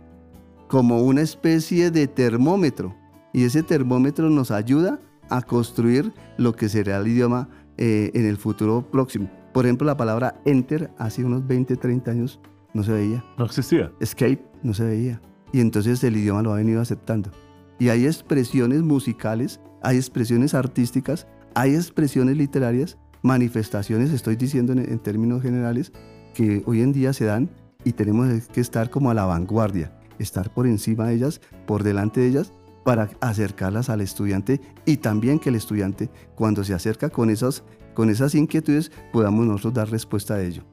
como 0.68 1.02
una 1.02 1.22
especie 1.22 1.90
de 1.92 2.08
termómetro. 2.08 2.94
Y 3.32 3.44
ese 3.44 3.62
termómetro 3.62 4.28
nos 4.28 4.50
ayuda 4.50 5.00
a 5.30 5.40
construir 5.40 6.12
lo 6.36 6.54
que 6.54 6.68
será 6.68 6.98
el 6.98 7.06
idioma 7.06 7.48
eh, 7.78 8.10
en 8.12 8.26
el 8.26 8.36
futuro 8.36 8.90
próximo. 8.90 9.30
Por 9.54 9.66
ejemplo, 9.66 9.86
la 9.86 9.96
palabra 9.96 10.40
enter 10.44 10.90
hace 10.98 11.24
unos 11.24 11.46
20, 11.46 11.76
30 11.76 12.10
años 12.10 12.40
no 12.74 12.82
se 12.82 12.92
veía. 12.92 13.24
No 13.38 13.44
existía. 13.44 13.92
Escape 14.00 14.42
no 14.62 14.74
se 14.74 14.84
veía 14.84 15.20
y 15.52 15.60
entonces 15.60 16.02
el 16.04 16.16
idioma 16.16 16.42
lo 16.42 16.52
ha 16.52 16.56
venido 16.56 16.80
aceptando. 16.80 17.30
Y 17.78 17.88
hay 17.88 18.06
expresiones 18.06 18.82
musicales, 18.82 19.60
hay 19.82 19.96
expresiones 19.96 20.54
artísticas, 20.54 21.26
hay 21.54 21.74
expresiones 21.74 22.36
literarias, 22.36 22.98
manifestaciones, 23.22 24.12
estoy 24.12 24.36
diciendo 24.36 24.72
en, 24.72 24.98
términos 24.98 25.42
generales, 25.42 25.92
que 26.34 26.62
hoy 26.66 26.80
en 26.80 26.92
día 26.92 27.12
se 27.12 27.26
dan 27.26 27.50
y 27.84 27.92
tenemos 27.92 28.28
que 28.48 28.60
estar 28.60 28.90
como 28.90 29.10
a 29.10 29.14
la 29.14 29.24
vanguardia, 29.24 29.92
estar 30.18 30.52
por 30.52 30.66
encima 30.66 31.08
de 31.08 31.14
ellas, 31.14 31.40
por 31.66 31.82
delante 31.82 32.20
de 32.20 32.28
ellas, 32.28 32.52
para 32.84 33.10
acercarlas 33.20 33.90
al 33.90 34.00
estudiante 34.00 34.60
y 34.86 34.96
también 34.96 35.38
que 35.38 35.50
el 35.50 35.56
estudiante, 35.56 36.10
cuando 36.34 36.64
se 36.64 36.74
acerca 36.74 37.10
con 37.10 37.30
esas, 37.30 37.62
con 37.94 38.10
esas 38.10 38.34
inquietudes, 38.34 38.90
podamos 39.12 39.46
nosotros 39.46 39.74
dar 39.74 39.90
respuesta 39.90 40.34
a 40.34 40.42
ello. 40.42 40.64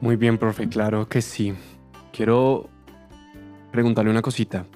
Muy 0.00 0.16
bien, 0.16 0.38
profe, 0.38 0.68
claro 0.68 1.08
que 1.08 1.22
sí. 1.22 1.54
Quiero 2.12 2.68
preguntarle 3.72 4.10
una 4.10 4.22
cosita. 4.22 4.66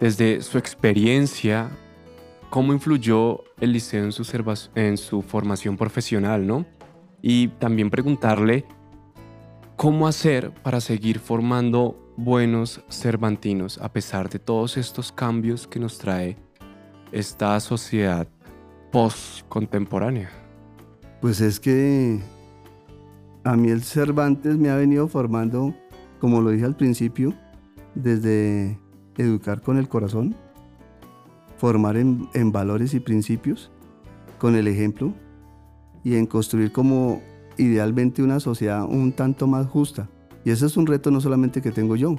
Desde 0.00 0.40
su 0.40 0.56
experiencia, 0.56 1.68
¿cómo 2.48 2.72
influyó 2.72 3.44
el 3.60 3.72
liceo 3.72 4.04
en 4.04 4.96
su, 4.96 5.22
formación 5.22 5.76
profesional, 5.76 6.46
no? 6.46 6.64
Y 7.20 7.48
también 7.48 7.90
preguntarle 7.90 8.64
cómo 9.76 10.06
hacer 10.06 10.52
para 10.62 10.80
seguir 10.80 11.18
formando 11.18 12.12
buenos 12.16 12.80
cervantinos 12.88 13.78
a 13.78 13.92
pesar 13.92 14.28
de 14.28 14.38
todos 14.38 14.76
estos 14.76 15.12
cambios 15.12 15.66
que 15.66 15.80
nos 15.80 15.98
trae 15.98 16.36
esta 17.12 17.58
sociedad 17.60 18.28
post-contemporánea. 18.92 20.30
Pues 21.20 21.40
es 21.40 21.58
que 21.58 22.20
a 23.42 23.56
mí 23.56 23.70
el 23.70 23.82
Cervantes 23.82 24.56
me 24.56 24.70
ha 24.70 24.76
venido 24.76 25.08
formando, 25.08 25.74
como 26.20 26.40
lo 26.40 26.50
dije 26.50 26.64
al 26.64 26.76
principio, 26.76 27.34
desde 27.94 28.78
educar 29.16 29.60
con 29.60 29.78
el 29.78 29.88
corazón, 29.88 30.34
formar 31.56 31.96
en, 31.96 32.52
valores 32.52 32.94
y 32.94 33.00
principios, 33.00 33.70
con 34.38 34.54
el 34.54 34.68
ejemplo, 34.68 35.12
y 36.04 36.14
en 36.14 36.26
construir 36.26 36.72
como 36.72 37.20
idealmente 37.56 38.22
una 38.22 38.40
sociedad 38.40 38.84
un 38.84 39.12
tanto 39.12 39.46
más 39.46 39.66
justa. 39.66 40.08
Y 40.44 40.50
ese 40.50 40.66
es 40.66 40.76
un 40.76 40.86
reto 40.86 41.10
no 41.10 41.20
solamente 41.20 41.60
que 41.60 41.72
tengo 41.72 41.96
yo, 41.96 42.16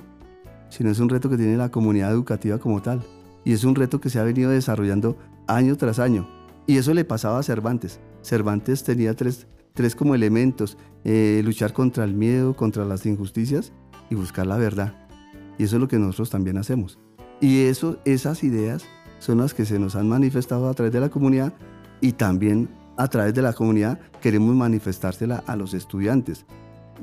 sino 0.69 0.91
es 0.91 0.99
un 0.99 1.10
reto 1.10 1.29
que 1.29 1.38
tiene 1.38 1.58
la 1.58 1.71
comunidad 1.71 2.12
educativa 2.12 2.60
como 2.60 2.82
tal. 2.82 3.01
Y 3.45 3.53
es 3.53 3.63
un 3.63 3.75
reto 3.75 4.01
que 4.01 4.10
se 4.10 4.19
ha 4.19 4.23
venido 4.23 4.51
desarrollando 4.51 5.17
año 5.47 5.77
tras 5.77 5.99
año. 5.99 6.27
Y 6.67 6.77
eso 6.77 6.93
le 6.93 7.05
pasaba 7.05 7.39
a 7.39 7.43
Cervantes. 7.43 7.99
Cervantes 8.21 8.84
tenía 8.84 9.15
tres, 9.15 9.47
tres 9.73 9.95
como 9.95 10.13
elementos, 10.13 10.77
eh, 11.05 11.41
luchar 11.43 11.71
contra 11.71 12.03
el 12.03 12.13
miedo, 12.13 12.55
contra 12.55 12.84
las 12.84 13.05
injusticias 13.05 13.71
y 14.10 14.15
buscar 14.15 14.45
la 14.45 14.58
verdad. 14.58 15.08
Y 15.59 15.65
eso 15.65 15.75
es 15.75 15.81
lo 15.81 15.87
que 15.87 15.99
nosotros 15.99 16.31
también 16.31 16.57
hacemos. 16.57 16.97
Y 17.41 17.63
esas 17.63 18.43
ideas 18.43 18.85
son 19.19 19.39
las 19.39 19.53
que 19.53 19.65
se 19.65 19.77
nos 19.77 19.95
han 19.95 20.07
manifestado 20.07 20.69
a 20.69 20.73
través 20.73 20.93
de 20.93 21.01
la 21.01 21.09
comunidad 21.09 21.53
y 22.01 22.13
también 22.13 22.69
a 22.97 23.07
través 23.09 23.33
de 23.33 23.41
la 23.41 23.53
comunidad 23.53 23.99
queremos 24.21 24.55
manifestársela 24.55 25.43
a 25.45 25.55
los 25.57 25.73
estudiantes. 25.73 26.45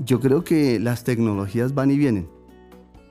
Yo 0.05 0.21
creo 0.21 0.43
que 0.43 0.81
las 0.81 1.05
tecnologías 1.05 1.75
van 1.75 1.91
y 1.91 1.99
vienen. 1.99 2.29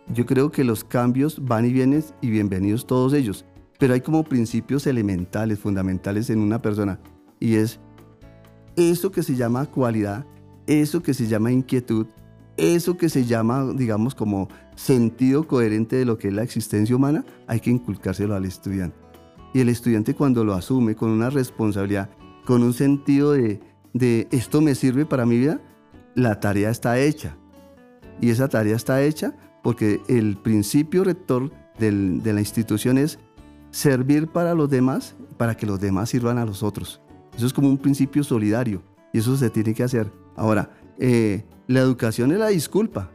Yo 0.07 0.25
creo 0.25 0.51
que 0.51 0.63
los 0.63 0.83
cambios 0.83 1.43
van 1.45 1.65
y 1.65 1.71
vienen 1.71 2.03
y 2.21 2.29
bienvenidos 2.31 2.87
todos 2.87 3.13
ellos. 3.13 3.45
Pero 3.77 3.93
hay 3.93 4.01
como 4.01 4.23
principios 4.23 4.87
elementales, 4.87 5.59
fundamentales 5.59 6.29
en 6.31 6.39
una 6.39 6.61
persona. 6.61 6.99
Y 7.39 7.55
es 7.55 7.79
eso 8.75 9.11
que 9.11 9.21
se 9.21 9.35
llama 9.35 9.67
cualidad, 9.67 10.25
eso 10.65 11.03
que 11.03 11.13
se 11.13 11.27
llama 11.27 11.51
inquietud, 11.51 12.07
eso 12.57 12.97
que 12.97 13.09
se 13.09 13.25
llama, 13.25 13.73
digamos, 13.75 14.15
como 14.15 14.47
sentido 14.75 15.47
coherente 15.47 15.95
de 15.95 16.05
lo 16.05 16.17
que 16.17 16.27
es 16.27 16.33
la 16.33 16.43
existencia 16.43 16.95
humana, 16.95 17.25
hay 17.47 17.59
que 17.59 17.71
inculcárselo 17.71 18.35
al 18.35 18.45
estudiante. 18.45 18.97
Y 19.53 19.61
el 19.61 19.69
estudiante 19.69 20.15
cuando 20.15 20.43
lo 20.43 20.53
asume 20.53 20.95
con 20.95 21.09
una 21.09 21.29
responsabilidad, 21.29 22.09
con 22.45 22.61
un 22.61 22.73
sentido 22.73 23.31
de, 23.31 23.61
de 23.93 24.27
esto 24.31 24.61
me 24.61 24.75
sirve 24.75 25.05
para 25.05 25.25
mi 25.25 25.37
vida, 25.37 25.61
la 26.13 26.39
tarea 26.39 26.69
está 26.69 26.99
hecha. 26.99 27.37
Y 28.21 28.29
esa 28.29 28.47
tarea 28.47 28.75
está 28.75 29.01
hecha 29.03 29.35
porque 29.63 30.01
el 30.07 30.37
principio 30.37 31.03
rector 31.03 31.51
de 31.79 32.33
la 32.33 32.39
institución 32.39 32.97
es 32.97 33.19
servir 33.71 34.27
para 34.27 34.53
los 34.53 34.69
demás, 34.69 35.15
para 35.37 35.55
que 35.57 35.65
los 35.65 35.79
demás 35.79 36.09
sirvan 36.09 36.37
a 36.37 36.45
los 36.45 36.63
otros. 36.63 37.01
Eso 37.35 37.45
es 37.45 37.53
como 37.53 37.69
un 37.69 37.77
principio 37.77 38.23
solidario 38.23 38.81
y 39.11 39.19
eso 39.19 39.35
se 39.35 39.49
tiene 39.49 39.73
que 39.73 39.83
hacer. 39.83 40.11
Ahora, 40.35 40.71
eh, 40.97 41.43
la 41.67 41.81
educación 41.81 42.31
es 42.31 42.39
la 42.39 42.47
disculpa, 42.47 43.11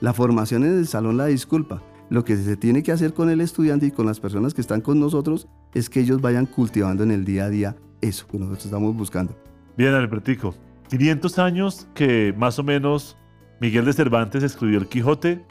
la 0.00 0.12
formación 0.12 0.64
en 0.64 0.78
el 0.78 0.86
salón 0.86 1.16
la 1.16 1.26
disculpa. 1.26 1.82
Lo 2.08 2.24
que 2.24 2.36
se 2.36 2.56
tiene 2.56 2.82
que 2.82 2.92
hacer 2.92 3.14
con 3.14 3.30
el 3.30 3.40
estudiante 3.40 3.86
y 3.86 3.90
con 3.90 4.06
las 4.06 4.20
personas 4.20 4.54
que 4.54 4.60
están 4.60 4.80
con 4.80 5.00
nosotros 5.00 5.48
es 5.74 5.90
que 5.90 6.00
ellos 6.00 6.20
vayan 6.20 6.46
cultivando 6.46 7.02
en 7.02 7.10
el 7.10 7.24
día 7.24 7.46
a 7.46 7.50
día 7.50 7.76
eso 8.00 8.26
que 8.28 8.38
nosotros 8.38 8.64
estamos 8.66 8.94
buscando. 8.94 9.36
Bien, 9.76 9.92
Albertico. 9.92 10.54
500 10.88 11.38
años 11.38 11.88
que 11.94 12.32
más 12.36 12.58
o 12.58 12.62
menos 12.62 13.16
Miguel 13.60 13.84
de 13.84 13.92
Cervantes 13.92 14.42
escribió 14.42 14.78
el 14.78 14.88
Quijote. 14.88 15.44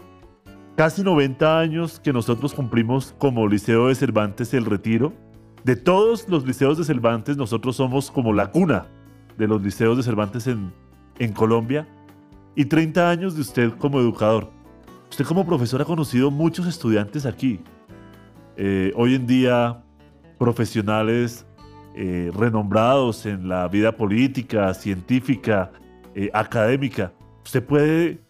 Casi 0.77 1.03
90 1.03 1.59
años 1.59 1.99
que 1.99 2.13
nosotros 2.13 2.53
cumplimos 2.53 3.13
como 3.17 3.47
Liceo 3.47 3.87
de 3.87 3.95
Cervantes 3.95 4.53
el 4.53 4.65
Retiro. 4.65 5.13
De 5.63 5.75
todos 5.75 6.29
los 6.29 6.45
liceos 6.45 6.77
de 6.77 6.83
Cervantes, 6.83 7.37
nosotros 7.37 7.75
somos 7.75 8.11
como 8.11 8.33
la 8.33 8.51
cuna 8.51 8.87
de 9.37 9.47
los 9.47 9.61
liceos 9.61 9.97
de 9.97 10.03
Cervantes 10.03 10.47
en, 10.47 10.71
en 11.19 11.33
Colombia. 11.33 11.87
Y 12.55 12.65
30 12.65 13.09
años 13.09 13.35
de 13.35 13.41
usted 13.41 13.71
como 13.77 13.99
educador. 13.99 14.49
Usted 15.09 15.25
como 15.25 15.45
profesor 15.45 15.81
ha 15.81 15.85
conocido 15.85 16.31
muchos 16.31 16.67
estudiantes 16.67 17.25
aquí. 17.25 17.59
Eh, 18.55 18.93
hoy 18.95 19.15
en 19.15 19.27
día, 19.27 19.83
profesionales 20.37 21.45
eh, 21.95 22.31
renombrados 22.33 23.25
en 23.25 23.49
la 23.49 23.67
vida 23.67 23.91
política, 23.95 24.73
científica, 24.73 25.71
eh, 26.13 26.29
académica. 26.33 27.11
¿Usted 27.43 27.63
puede 27.63 28.21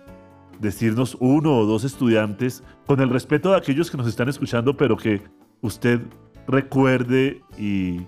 decirnos 0.59 1.17
uno 1.19 1.57
o 1.57 1.65
dos 1.65 1.83
estudiantes, 1.83 2.63
con 2.87 2.99
el 3.01 3.09
respeto 3.09 3.51
de 3.51 3.57
aquellos 3.57 3.91
que 3.91 3.97
nos 3.97 4.07
están 4.07 4.29
escuchando, 4.29 4.75
pero 4.75 4.97
que 4.97 5.21
usted 5.61 6.01
recuerde 6.47 7.41
y, 7.57 8.01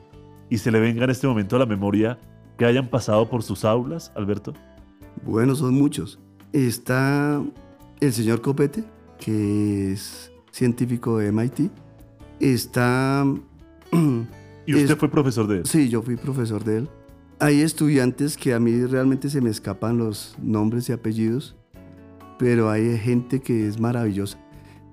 y 0.50 0.58
se 0.58 0.72
le 0.72 0.80
venga 0.80 1.04
en 1.04 1.10
este 1.10 1.28
momento 1.28 1.56
a 1.56 1.60
la 1.60 1.66
memoria 1.66 2.18
que 2.58 2.66
hayan 2.66 2.88
pasado 2.88 3.30
por 3.30 3.44
sus 3.44 3.66
aulas, 3.66 4.12
Alberto? 4.16 4.54
Bueno, 5.26 5.56
son 5.56 5.74
muchos. 5.74 6.20
Está 6.54 7.44
el 8.00 8.14
señor 8.14 8.42
Copete, 8.42 8.84
que 9.20 9.92
es 9.92 10.32
científico 10.52 11.18
de 11.18 11.32
MIT. 11.32 11.72
Está 12.40 13.26
¿Y 14.66 14.76
usted 14.76 14.98
fue 14.98 15.10
profesor 15.10 15.48
de 15.48 15.60
él? 15.60 15.66
Sí, 15.66 15.90
yo 15.90 16.02
fui 16.02 16.18
profesor 16.18 16.64
de 16.64 16.80
él. 16.80 16.90
Hay 17.40 17.62
estudiantes 17.62 18.36
que 18.36 18.54
a 18.54 18.60
mí 18.60 18.84
realmente 18.86 19.30
se 19.30 19.42
me 19.42 19.50
escapan 19.50 19.98
los 19.98 20.36
nombres 20.42 20.90
y 20.90 20.92
apellidos, 20.92 21.56
pero 22.38 22.70
hay 22.70 22.98
gente 22.98 23.40
que 23.40 23.68
es 23.68 23.80
maravillosa. 23.80 24.38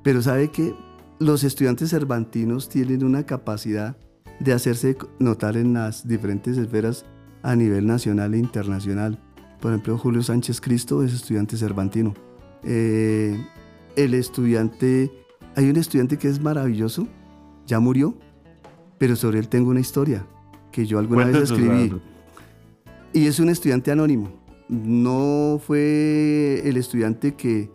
Pero 0.02 0.22
sabe 0.22 0.50
que 0.50 0.74
los 1.18 1.42
estudiantes 1.42 1.90
cervantinos 1.90 2.68
tienen 2.68 3.02
una 3.02 3.24
capacidad 3.24 3.96
de 4.40 4.52
hacerse 4.52 4.96
notar 5.18 5.56
en 5.56 5.72
las 5.72 6.06
diferentes 6.06 6.56
esferas 6.56 7.04
a 7.42 7.56
nivel 7.56 7.86
nacional 7.86 8.34
e 8.34 8.38
internacional. 8.38 9.18
Por 9.64 9.72
ejemplo, 9.72 9.96
Julio 9.96 10.22
Sánchez 10.22 10.60
Cristo 10.60 11.02
es 11.02 11.14
estudiante 11.14 11.56
cervantino. 11.56 12.12
Eh, 12.64 13.42
el 13.96 14.12
estudiante, 14.12 15.10
hay 15.56 15.70
un 15.70 15.76
estudiante 15.76 16.18
que 16.18 16.28
es 16.28 16.38
maravilloso, 16.38 17.08
ya 17.66 17.80
murió, 17.80 18.14
pero 18.98 19.16
sobre 19.16 19.38
él 19.38 19.48
tengo 19.48 19.70
una 19.70 19.80
historia 19.80 20.26
que 20.70 20.84
yo 20.84 20.98
alguna 20.98 21.24
vez 21.24 21.50
escribí. 21.50 21.98
Y 23.14 23.26
es 23.26 23.40
un 23.40 23.48
estudiante 23.48 23.90
anónimo. 23.90 24.28
No 24.68 25.58
fue 25.66 26.60
el 26.62 26.76
estudiante 26.76 27.34
que, 27.34 27.70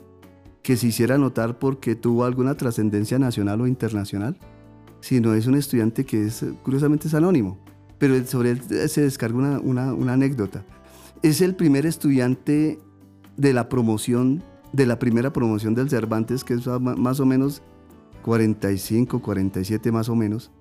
que 0.62 0.78
se 0.78 0.86
hiciera 0.86 1.17
notar 1.17 1.58
porque 1.58 1.95
tuvo 1.95 2.23
alguna 2.23 2.54
trascendencia 2.54 3.17
nacional 3.17 3.62
o 3.62 3.65
internacional, 3.65 4.38
sino 4.99 5.34
es 5.34 5.47
un 5.47 5.56
estudiante 5.56 6.06
que 6.06 6.28
es, 6.28 6.45
curiosamente 6.62 7.08
es 7.08 7.15
anónimo. 7.15 7.58
Pero 7.97 8.23
sobre 8.28 8.52
él 8.52 8.62
se 8.89 9.02
descarga 9.02 9.39
una, 9.39 9.60
una, 9.60 9.91
una 9.95 10.13
anécdota. 10.13 10.63
Es 11.21 11.41
el 11.41 11.55
primer 11.55 11.86
estudiante 11.86 12.79
de 13.36 13.53
la 13.53 13.67
promoción, 13.67 14.41
de 14.71 14.86
la 14.86 14.99
primera 14.99 15.34
promoción 15.34 15.75
del 15.75 15.89
Cervantes, 15.89 16.45
que 16.45 16.53
es 16.53 16.65
más 16.79 17.19
o 17.19 17.25
menos 17.25 17.62
45, 18.21 19.21
47 19.21 19.91
más 19.91 20.08
o 20.08 20.15
menos, 20.15 20.51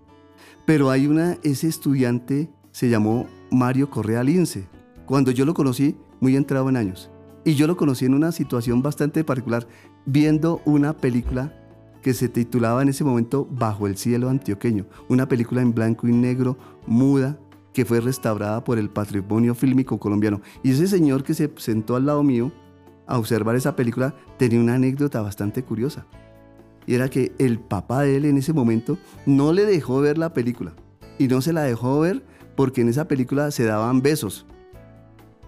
pero 0.66 0.90
hay 0.90 1.06
una, 1.06 1.38
ese 1.42 1.68
estudiante 1.68 2.50
se 2.72 2.88
llamó 2.88 3.26
Mario 3.50 3.88
Correa 3.88 4.22
Lince. 4.24 4.66
Cuando 5.06 5.30
yo 5.30 5.44
lo 5.44 5.54
conocí, 5.54 5.96
muy 6.20 6.36
entrado 6.36 6.68
en 6.68 6.76
años. 6.76 7.10
Y 7.44 7.54
yo 7.54 7.66
lo 7.66 7.76
conocí 7.76 8.04
en 8.04 8.14
una 8.14 8.32
situación 8.32 8.82
bastante 8.82 9.22
particular, 9.24 9.66
viendo 10.06 10.60
una 10.64 10.96
película 10.96 11.54
que 12.02 12.14
se 12.14 12.28
titulaba 12.28 12.82
en 12.82 12.88
ese 12.88 13.04
momento 13.04 13.46
Bajo 13.50 13.86
el 13.86 13.96
cielo 13.96 14.28
antioqueño, 14.28 14.86
una 15.08 15.28
película 15.28 15.62
en 15.62 15.72
blanco 15.72 16.08
y 16.08 16.12
negro, 16.12 16.58
muda, 16.86 17.38
que 17.78 17.84
fue 17.84 18.00
restaurada 18.00 18.64
por 18.64 18.76
el 18.76 18.90
patrimonio 18.90 19.54
fílmico 19.54 20.00
colombiano. 20.00 20.40
Y 20.64 20.72
ese 20.72 20.88
señor 20.88 21.22
que 21.22 21.32
se 21.32 21.48
sentó 21.58 21.94
al 21.94 22.06
lado 22.06 22.24
mío 22.24 22.50
a 23.06 23.16
observar 23.16 23.54
esa 23.54 23.76
película 23.76 24.16
tenía 24.36 24.58
una 24.58 24.74
anécdota 24.74 25.22
bastante 25.22 25.62
curiosa 25.62 26.04
y 26.88 26.96
era 26.96 27.08
que 27.08 27.30
el 27.38 27.60
papá 27.60 28.02
de 28.02 28.16
él 28.16 28.24
en 28.24 28.36
ese 28.36 28.52
momento 28.52 28.98
no 29.26 29.52
le 29.52 29.64
dejó 29.64 30.00
ver 30.00 30.18
la 30.18 30.34
película. 30.34 30.72
Y 31.20 31.28
no 31.28 31.40
se 31.40 31.52
la 31.52 31.62
dejó 31.62 32.00
ver 32.00 32.24
porque 32.56 32.80
en 32.80 32.88
esa 32.88 33.06
película 33.06 33.52
se 33.52 33.64
daban 33.64 34.02
besos. 34.02 34.44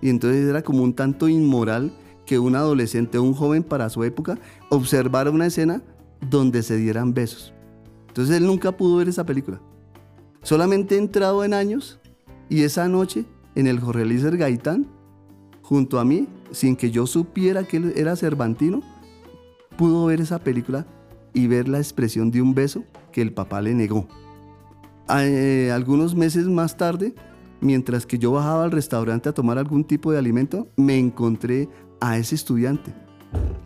Y 0.01 0.09
entonces 0.09 0.49
era 0.49 0.63
como 0.63 0.85
un 0.85 0.95
tanto 0.95 1.29
inmoral 1.29 1.91
que 2.27 2.39
un 2.39 2.55
adolescente 2.55 3.19
un 3.19 3.35
joven 3.35 3.65
para 3.65 3.91
su 3.91 4.05
época 4.05 4.39
observara 4.69 5.33
una 5.33 5.47
escena 5.47 5.83
donde 6.31 6.63
se 6.63 6.77
dieran 6.77 7.13
besos. 7.13 7.53
Entonces 8.07 8.37
él 8.37 8.47
nunca 8.47 8.77
pudo 8.77 8.99
ver 8.99 9.09
esa 9.09 9.27
película. 9.27 9.61
Solamente 10.43 10.97
entrado 10.97 11.43
en 11.43 11.55
años 11.55 12.00
y 12.51 12.65
esa 12.65 12.89
noche 12.89 13.25
en 13.55 13.67
el 13.67 13.81
Jorge 13.81 14.03
Eliezer 14.03 14.37
Gaitán, 14.37 14.87
junto 15.63 15.99
a 15.99 16.05
mí, 16.05 16.29
sin 16.51 16.77
que 16.77 16.91
yo 16.91 17.07
supiera 17.07 17.65
que 17.65 17.79
él 17.79 17.93
era 17.97 18.17
cervantino, 18.17 18.83
pudo 19.79 20.05
ver 20.07 20.21
esa 20.21 20.41
película 20.41 20.87
y 21.33 21.47
ver 21.47 21.69
la 21.69 21.79
expresión 21.79 22.31
de 22.31 22.43
un 22.43 22.55
beso 22.55 22.85
que 23.13 23.23
el 23.23 23.33
papá 23.33 23.63
le 23.63 23.73
negó. 23.73 24.07
Eh, 25.09 25.71
algunos 25.73 26.15
meses 26.15 26.47
más 26.49 26.77
tarde, 26.77 27.15
mientras 27.61 28.05
que 28.05 28.19
yo 28.19 28.33
bajaba 28.33 28.65
al 28.65 28.73
restaurante 28.73 29.29
a 29.29 29.33
tomar 29.33 29.57
algún 29.57 29.85
tipo 29.85 30.13
de 30.13 30.19
alimento, 30.19 30.69
me 30.77 30.99
encontré 30.99 31.69
a 32.01 32.19
ese 32.19 32.35
estudiante. 32.35 32.93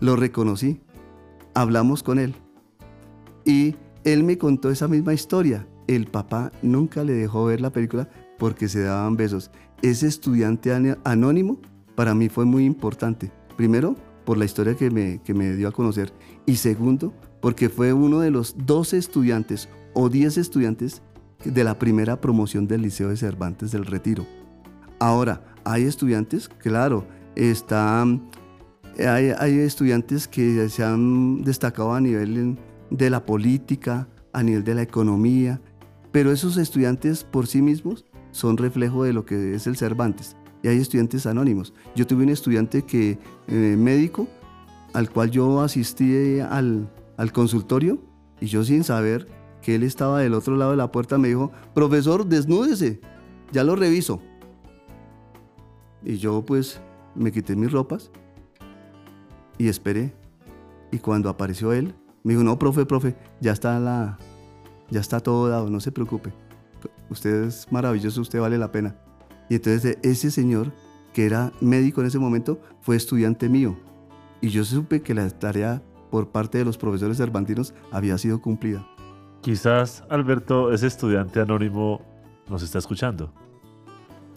Lo 0.01 0.15
reconocí, 0.15 0.81
hablamos 1.55 2.03
con 2.03 2.19
él 2.19 2.35
y 3.45 3.77
él 4.05 4.25
me 4.25 4.39
contó 4.39 4.71
esa 4.71 4.89
misma 4.89 5.15
historia. 5.15 5.67
El 5.87 6.07
papá 6.07 6.53
nunca 6.63 7.05
le 7.05 7.13
dejó 7.13 7.47
ver 7.47 7.61
la 7.61 7.71
película 7.71 8.09
porque 8.39 8.69
se 8.69 8.83
daban 8.83 9.17
besos. 9.17 9.51
Ese 9.83 10.07
estudiante 10.07 10.73
anónimo 11.05 11.61
para 11.95 12.15
mí 12.15 12.29
fue 12.29 12.45
muy 12.45 12.65
importante. 12.65 13.31
Primero, 13.57 13.97
por 14.25 14.39
la 14.39 14.45
historia 14.45 14.75
que 14.75 14.91
me, 14.91 15.21
que 15.23 15.35
me 15.35 15.55
dio 15.55 15.69
a 15.69 15.73
conocer. 15.73 16.13
Y 16.47 16.57
segundo, 16.57 17.13
porque 17.41 17.69
fue 17.69 17.93
uno 17.93 18.21
de 18.21 18.31
los 18.31 18.57
12 18.67 18.99
estudiantes 18.99 19.69
o 19.93 20.09
10 20.09 20.39
estudiantes 20.39 21.03
de 21.45 21.65
la 21.65 21.79
primera 21.79 22.21
promoción 22.21 22.67
del 22.67 22.83
Liceo 22.83 23.11
de 23.11 23.17
Cervantes 23.17 23.71
del 23.71 23.85
Retiro. 23.85 24.27
Ahora, 24.99 25.45
hay 25.65 25.85
estudiantes, 25.85 26.49
claro, 26.49 27.07
están, 27.37 28.29
hay, 28.99 29.59
estudiantes 29.59 30.29
que 30.29 30.69
se 30.69 30.85
han 30.85 31.43
destacado 31.43 31.95
a 31.95 32.01
nivel 32.01 32.59
de 32.91 33.11
la 33.11 33.25
política, 33.27 34.09
a 34.33 34.43
nivel 34.43 34.65
de 34.65 34.75
la 34.75 34.83
economía, 34.83 35.61
pero 36.13 36.33
esos 36.33 36.57
estudiantes 36.57 37.25
por 37.25 37.47
sí 37.47 37.61
mismos 37.61 38.05
son 38.35 38.57
reflejo 38.57 39.05
de 39.05 39.13
lo 39.13 39.25
que 39.25 39.55
es 39.55 39.69
el 39.69 39.77
Cervantes. 39.77 40.37
Y 40.63 40.69
hay 40.69 40.79
estudiantes 40.79 41.25
anónimos. 41.27 41.73
Yo 41.95 42.05
tuve 42.05 42.25
un 42.25 42.31
estudiante 42.31 42.83
que, 42.83 43.17
eh, 43.47 43.77
médico, 43.79 44.27
al 44.93 45.09
cual 45.09 45.31
yo 45.31 45.61
asistí 45.61 46.41
al, 46.41 46.91
al 47.17 47.33
consultorio 47.33 48.01
y 48.41 48.47
yo 48.47 48.65
sin 48.65 48.83
saber 48.83 49.29
que 49.63 49.77
él 49.77 49.85
estaba 49.85 50.21
del 50.21 50.35
otro 50.35 50.57
lado 50.57 50.73
de 50.73 50.77
la 50.77 50.91
puerta 50.91 51.17
me 51.17 51.29
dijo, 51.29 51.53
profesor, 51.75 52.27
desnúdese, 52.27 53.01
ya 53.53 53.63
lo 53.63 53.77
reviso. 53.77 54.21
Y 56.03 56.17
yo 56.17 56.45
pues 56.45 56.81
me 57.15 57.31
quité 57.31 57.55
mis 57.55 57.71
ropas 57.71 58.11
y 59.59 59.69
esperé. 59.69 60.13
Y 60.91 60.99
cuando 60.99 61.29
apareció 61.29 61.73
él, 61.73 61.95
me 62.25 62.33
dijo, 62.33 62.43
no, 62.43 62.59
profe, 62.59 62.85
profe, 62.85 63.17
ya 63.41 63.53
está 63.53 63.79
la, 63.79 64.19
ya 64.91 65.01
está 65.01 65.21
todo 65.21 65.49
dado, 65.49 65.71
no 65.71 65.79
se 65.79 65.93
preocupe. 65.93 66.33
Usted 67.11 67.45
es 67.45 67.71
maravilloso, 67.71 68.21
usted 68.21 68.41
vale 68.41 68.59
la 68.59 68.73
pena. 68.73 68.97
Y 69.49 69.57
entonces 69.57 69.99
ese 70.03 70.31
señor, 70.31 70.73
que 71.13 71.27
era 71.27 71.53
médico 71.61 72.01
en 72.01 72.07
ese 72.07 72.19
momento, 72.19 72.61
fue 72.81 72.97
estudiante 72.97 73.49
mío. 73.49 73.77
Y 74.41 74.49
yo 74.49 74.65
supe 74.65 75.03
que 75.03 75.15
la 75.15 75.29
tarea 75.31 75.83
por 76.11 76.29
parte 76.29 76.59
de 76.59 76.65
los 76.65 76.79
profesores 76.79 77.17
cervantinos 77.17 77.75
había 77.91 78.19
sido 78.19 78.41
cumplida. 78.41 78.87
Quizás, 79.41 80.05
Alberto, 80.09 80.73
ese 80.73 80.87
estudiante 80.87 81.41
anónimo 81.41 82.01
nos 82.49 82.63
está 82.63 82.79
escuchando. 82.79 83.33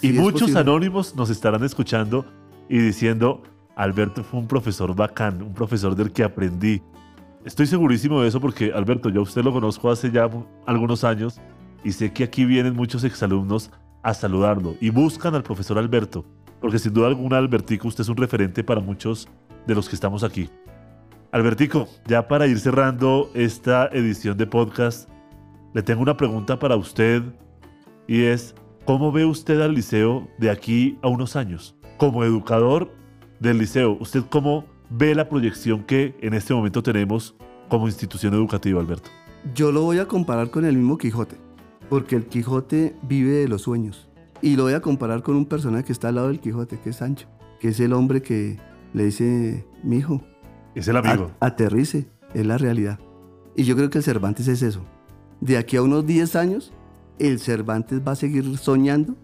y 0.01 0.11
muchos 0.13 0.55
anónimos 0.55 1.15
nos 1.15 1.29
estarán 1.29 1.63
escuchando 1.63 2.25
y 2.69 2.77
diciendo, 2.77 3.41
Alberto 3.75 4.23
fue 4.23 4.39
un 4.39 4.47
profesor 4.47 4.95
bacán, 4.95 5.41
un 5.41 5.53
profesor 5.53 5.95
del 5.95 6.11
que 6.11 6.23
aprendí. 6.23 6.81
Estoy 7.45 7.67
segurísimo 7.67 8.21
de 8.21 8.27
eso 8.27 8.41
porque, 8.41 8.71
Alberto, 8.73 9.09
yo 9.09 9.21
a 9.21 9.23
usted 9.23 9.43
lo 9.43 9.53
conozco 9.53 9.89
hace 9.89 10.11
ya 10.11 10.29
algunos 10.65 11.03
años 11.03 11.39
y 11.83 11.91
sé 11.91 12.11
que 12.11 12.23
aquí 12.23 12.45
vienen 12.45 12.75
muchos 12.75 13.03
exalumnos 13.03 13.71
a 14.03 14.13
saludarlo 14.13 14.75
y 14.79 14.89
buscan 14.89 15.35
al 15.35 15.43
profesor 15.43 15.77
Alberto, 15.77 16.25
porque 16.61 16.79
sin 16.79 16.93
duda 16.93 17.07
alguna, 17.07 17.37
Albertico, 17.37 17.87
usted 17.87 18.01
es 18.01 18.09
un 18.09 18.17
referente 18.17 18.63
para 18.63 18.81
muchos 18.81 19.27
de 19.65 19.75
los 19.75 19.89
que 19.89 19.95
estamos 19.95 20.23
aquí. 20.23 20.49
Albertico, 21.31 21.87
ya 22.07 22.27
para 22.27 22.47
ir 22.47 22.59
cerrando 22.59 23.29
esta 23.33 23.87
edición 23.87 24.37
de 24.37 24.47
podcast, 24.47 25.09
le 25.73 25.83
tengo 25.83 26.01
una 26.01 26.15
pregunta 26.15 26.57
para 26.57 26.75
usted 26.75 27.21
y 28.07 28.23
es, 28.23 28.55
¿cómo 28.85 29.11
ve 29.11 29.25
usted 29.25 29.59
al 29.61 29.73
liceo 29.73 30.27
de 30.37 30.49
aquí 30.49 30.97
a 31.01 31.09
unos 31.09 31.35
años? 31.35 31.75
Como 31.97 32.23
educador 32.23 32.93
del 33.39 33.57
liceo, 33.57 33.97
¿usted 33.99 34.23
cómo 34.29 34.65
ve 34.89 35.13
la 35.13 35.27
proyección 35.27 35.83
que 35.83 36.15
en 36.21 36.33
este 36.33 36.53
momento 36.53 36.81
tenemos 36.81 37.35
como 37.67 37.87
institución 37.87 38.33
educativa, 38.33 38.79
Alberto? 38.79 39.09
Yo 39.53 39.71
lo 39.71 39.81
voy 39.81 39.99
a 39.99 40.07
comparar 40.07 40.49
con 40.49 40.65
el 40.65 40.77
mismo 40.77 40.97
Quijote, 40.97 41.37
porque 41.89 42.15
el 42.15 42.25
Quijote 42.25 42.95
vive 43.03 43.31
de 43.31 43.47
los 43.47 43.63
sueños. 43.63 44.09
Y 44.41 44.55
lo 44.55 44.63
voy 44.63 44.73
a 44.73 44.81
comparar 44.81 45.23
con 45.23 45.35
un 45.35 45.45
personaje 45.45 45.85
que 45.85 45.91
está 45.91 46.09
al 46.09 46.15
lado 46.15 46.27
del 46.27 46.39
Quijote, 46.39 46.79
que 46.79 46.91
es 46.91 46.97
Sancho, 46.97 47.27
que 47.59 47.69
es 47.69 47.79
el 47.79 47.93
hombre 47.93 48.21
que 48.21 48.59
le 48.93 49.05
dice, 49.05 49.65
mi 49.83 49.97
hijo, 49.97 50.21
es 50.75 50.87
el 50.87 50.97
amigo. 50.97 51.31
aterrice, 51.39 52.07
es 52.33 52.45
la 52.45 52.57
realidad. 52.57 52.99
Y 53.55 53.63
yo 53.63 53.75
creo 53.75 53.89
que 53.89 53.97
el 53.97 54.03
Cervantes 54.03 54.47
es 54.47 54.61
eso. 54.61 54.85
De 55.41 55.57
aquí 55.57 55.77
a 55.77 55.81
unos 55.81 56.05
10 56.05 56.35
años, 56.35 56.73
el 57.17 57.39
Cervantes 57.39 58.01
va 58.07 58.11
a 58.11 58.15
seguir 58.15 58.57
soñando 58.57 59.15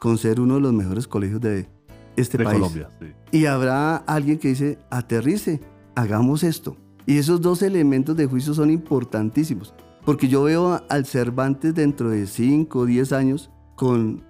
con 0.00 0.18
ser 0.18 0.40
uno 0.40 0.54
de 0.54 0.60
los 0.60 0.72
mejores 0.72 1.06
colegios 1.06 1.40
de 1.40 1.68
este 2.16 2.38
de 2.38 2.44
país. 2.44 2.58
Colombia. 2.58 2.90
sí. 3.00 3.06
Y 3.30 3.46
habrá 3.46 3.96
alguien 3.96 4.38
que 4.38 4.48
dice, 4.48 4.78
aterrice, 4.90 5.60
hagamos 5.94 6.42
esto. 6.42 6.76
Y 7.06 7.18
esos 7.18 7.40
dos 7.40 7.62
elementos 7.62 8.16
de 8.16 8.26
juicio 8.26 8.52
son 8.52 8.70
importantísimos. 8.70 9.74
Porque 10.06 10.28
yo 10.28 10.44
veo 10.44 10.80
al 10.88 11.04
Cervantes 11.04 11.74
dentro 11.74 12.10
de 12.10 12.28
5 12.28 12.78
o 12.78 12.86
10 12.86 13.12
años 13.12 13.50
con, 13.74 14.22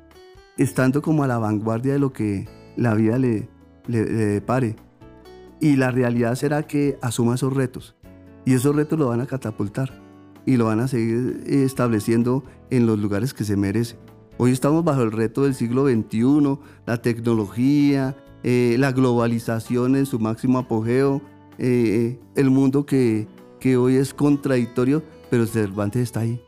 estando 0.57 1.03
como 1.03 1.23
a 1.23 1.27
la 1.27 1.37
vanguardia 1.37 1.93
de 1.93 1.99
lo 1.99 2.15
que 2.15 2.49
la 2.77 2.95
vida 2.95 3.19
le, 3.19 3.51
le, 3.87 4.07
le 4.07 4.27
depare. 4.27 4.77
Y 5.61 5.77
la 5.77 5.91
realidad 5.91 6.35
será 6.35 6.63
que 6.63 6.99
asuma 7.03 7.35
esos 7.35 7.53
retos. 7.53 7.95
Y 8.47 8.55
esos 8.55 8.75
retos 8.75 8.99
lo 8.99 9.09
van 9.09 9.21
a 9.21 9.27
catapultar. 9.27 10.03
Y 10.47 10.57
lo 10.57 10.65
van 10.65 10.81
a 10.81 10.89
seguir 10.89 11.43
eh, 11.47 11.65
estableciendo 11.65 12.43
en 12.71 12.87
los 12.87 12.99
lugares 12.99 13.35
que 13.35 13.45
se 13.45 13.59
merece. 13.59 13.99
Hoy 14.39 14.53
estamos 14.53 14.83
bajo 14.83 15.03
el 15.03 15.13
reto 15.13 15.43
del 15.43 15.55
siglo 15.55 15.87
XXI, 15.87 16.59
la 16.87 17.03
tecnología, 17.03 18.17
eh, 18.43 18.77
la 18.79 18.93
globalización 18.93 19.95
en 19.95 20.07
su 20.07 20.21
máximo 20.21 20.59
apogeo, 20.59 21.21
eh, 21.59 22.19
el 22.35 22.49
mundo 22.49 22.87
que, 22.87 23.29
que 23.61 23.77
hoy 23.77 23.97
es 23.97 24.15
contradictorio, 24.15 25.03
pero 25.31 25.47
Cervantes 25.47 26.03
está 26.03 26.21
ahí, 26.21 26.41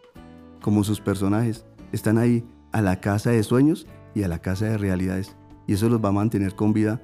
como 0.60 0.84
sus 0.84 1.00
personajes, 1.00 1.64
están 1.92 2.18
ahí 2.18 2.44
a 2.72 2.82
la 2.82 3.00
casa 3.00 3.30
de 3.30 3.42
sueños 3.42 3.86
y 4.14 4.22
a 4.22 4.28
la 4.28 4.40
casa 4.40 4.66
de 4.66 4.78
realidades. 4.78 5.36
Y 5.66 5.74
eso 5.74 5.88
los 5.88 6.02
va 6.02 6.10
a 6.10 6.12
mantener 6.12 6.54
con 6.54 6.72
vida 6.72 7.00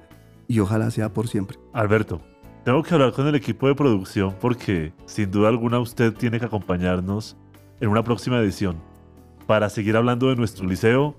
y 0.47 0.59
ojalá 0.59 0.91
sea 0.91 1.13
por 1.13 1.27
siempre. 1.27 1.57
Alberto, 1.73 2.21
tengo 2.63 2.81
que 2.83 2.93
hablar 2.93 3.13
con 3.13 3.27
el 3.27 3.35
equipo 3.35 3.67
de 3.67 3.75
producción 3.75 4.35
porque 4.39 4.93
sin 5.05 5.31
duda 5.31 5.49
alguna 5.49 5.79
usted 5.79 6.13
tiene 6.13 6.39
que 6.39 6.45
acompañarnos 6.45 7.37
en 7.79 7.89
una 7.89 8.03
próxima 8.03 8.39
edición 8.39 8.77
para 9.45 9.69
seguir 9.69 9.95
hablando 9.95 10.29
de 10.29 10.35
nuestro 10.35 10.67
liceo, 10.67 11.15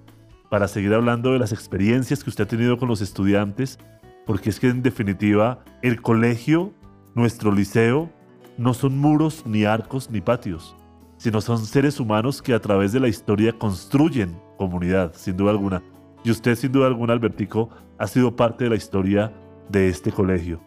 para 0.51 0.69
seguir 0.69 0.93
hablando 0.95 1.33
de 1.33 1.39
las 1.39 1.53
experiencias 1.53 2.25
que 2.25 2.31
usted 2.31 2.45
ha 2.45 2.49
tenido 2.49 2.79
con 2.79 2.89
los 2.89 3.01
estudiantes, 3.01 3.79
porque 4.25 4.51
es 4.51 4.59
que 4.59 4.69
en 4.69 4.83
definitiva 4.83 5.61
el 5.83 6.03
colegio, 6.03 6.73
nuestro 7.15 7.53
liceo, 7.53 8.11
no 8.59 8.75
son 8.75 8.99
muros, 8.99 9.45
ni 9.47 9.65
arcos, 9.65 10.11
ni 10.11 10.21
patios, 10.21 10.77
sino 11.17 11.41
son 11.41 11.65
seres 11.65 12.01
humanos 12.01 12.43
que 12.43 12.55
a 12.55 12.61
través 12.61 12.93
de 12.93 13.01
la 13.01 13.09
historia 13.09 13.53
construyen 13.53 14.41
comunidad, 14.57 15.13
sin 15.15 15.37
duda 15.37 15.51
alguna. 15.51 15.83
Y 16.25 16.31
usted, 16.31 16.57
sin 16.57 16.73
duda 16.73 16.87
alguna, 16.87 17.13
Albertico, 17.13 17.69
ha 17.99 18.07
sido 18.07 18.35
parte 18.35 18.65
de 18.65 18.71
la 18.71 18.77
historia 18.77 19.33
de 19.69 19.89
este 19.89 20.11
colegio. 20.11 20.61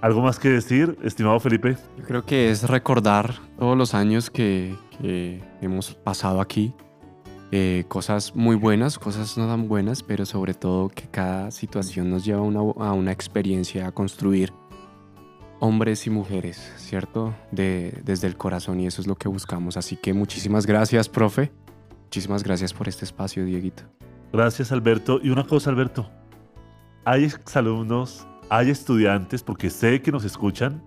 ¿Algo 0.00 0.20
más 0.20 0.38
que 0.38 0.48
decir, 0.48 0.98
estimado 1.02 1.38
Felipe? 1.38 1.76
Yo 1.96 2.04
creo 2.04 2.24
que 2.24 2.50
es 2.50 2.68
recordar 2.68 3.34
todos 3.58 3.76
los 3.76 3.94
años 3.94 4.30
que, 4.30 4.74
hemos 5.60 5.94
pasado 5.94 6.40
aquí. 6.40 6.74
Eh, 7.52 7.84
cosas 7.88 8.34
muy 8.34 8.56
buenas, 8.56 8.98
cosas 8.98 9.36
no 9.36 9.46
tan 9.46 9.68
buenas, 9.68 10.02
pero 10.02 10.24
sobre 10.24 10.54
todo 10.54 10.88
que 10.88 11.06
cada 11.08 11.50
situación 11.50 12.10
nos 12.10 12.24
lleva 12.24 12.40
a 12.40 12.92
una 12.92 13.12
experiencia 13.12 13.86
a 13.86 13.92
construir 13.92 14.52
hombres 15.62 16.08
y 16.08 16.10
mujeres, 16.10 16.72
¿cierto? 16.76 17.36
De, 17.52 18.00
desde 18.04 18.26
el 18.26 18.36
corazón 18.36 18.80
y 18.80 18.88
eso 18.88 19.00
es 19.00 19.06
lo 19.06 19.14
que 19.14 19.28
buscamos. 19.28 19.76
Así 19.76 19.96
que 19.96 20.12
muchísimas 20.12 20.66
gracias, 20.66 21.08
profe. 21.08 21.52
Muchísimas 22.06 22.42
gracias 22.42 22.74
por 22.74 22.88
este 22.88 23.04
espacio, 23.04 23.44
Dieguito. 23.44 23.84
Gracias, 24.32 24.72
Alberto. 24.72 25.20
Y 25.22 25.30
una 25.30 25.44
cosa, 25.44 25.70
Alberto. 25.70 26.10
Hay 27.04 27.22
exalumnos, 27.22 28.26
hay 28.50 28.70
estudiantes, 28.70 29.44
porque 29.44 29.70
sé 29.70 30.02
que 30.02 30.10
nos 30.10 30.24
escuchan, 30.24 30.82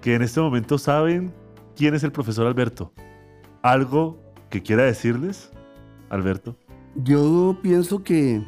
que 0.00 0.14
en 0.14 0.22
este 0.22 0.40
momento 0.40 0.78
saben 0.78 1.34
quién 1.74 1.96
es 1.96 2.04
el 2.04 2.12
profesor 2.12 2.46
Alberto. 2.46 2.92
¿Algo 3.62 4.22
que 4.50 4.62
quiera 4.62 4.84
decirles, 4.84 5.50
Alberto? 6.10 6.56
Yo 6.94 7.58
pienso 7.60 8.04
que, 8.04 8.40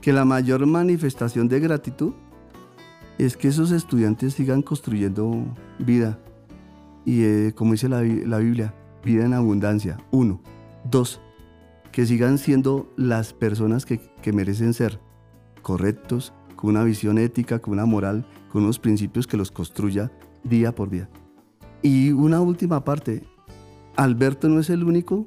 que 0.00 0.14
la 0.14 0.24
mayor 0.24 0.64
manifestación 0.64 1.48
de 1.48 1.60
gratitud 1.60 2.14
es 3.18 3.36
que 3.36 3.48
esos 3.48 3.70
estudiantes 3.70 4.34
sigan 4.34 4.62
construyendo 4.62 5.44
vida. 5.78 6.18
Y 7.04 7.22
eh, 7.22 7.52
como 7.54 7.72
dice 7.72 7.88
la, 7.88 8.02
la 8.02 8.38
Biblia, 8.38 8.74
vida 9.04 9.24
en 9.24 9.32
abundancia. 9.32 9.98
Uno. 10.10 10.40
Dos. 10.84 11.20
Que 11.92 12.06
sigan 12.06 12.38
siendo 12.38 12.92
las 12.96 13.32
personas 13.32 13.86
que, 13.86 14.00
que 14.22 14.32
merecen 14.32 14.74
ser 14.74 15.00
correctos, 15.62 16.32
con 16.56 16.70
una 16.70 16.84
visión 16.84 17.18
ética, 17.18 17.58
con 17.58 17.74
una 17.74 17.86
moral, 17.86 18.26
con 18.50 18.64
unos 18.64 18.78
principios 18.78 19.26
que 19.26 19.36
los 19.36 19.50
construya 19.50 20.10
día 20.44 20.74
por 20.74 20.90
día. 20.90 21.08
Y 21.82 22.12
una 22.12 22.40
última 22.40 22.84
parte. 22.84 23.22
Alberto 23.96 24.48
no 24.48 24.60
es 24.60 24.68
el 24.70 24.84
único 24.84 25.26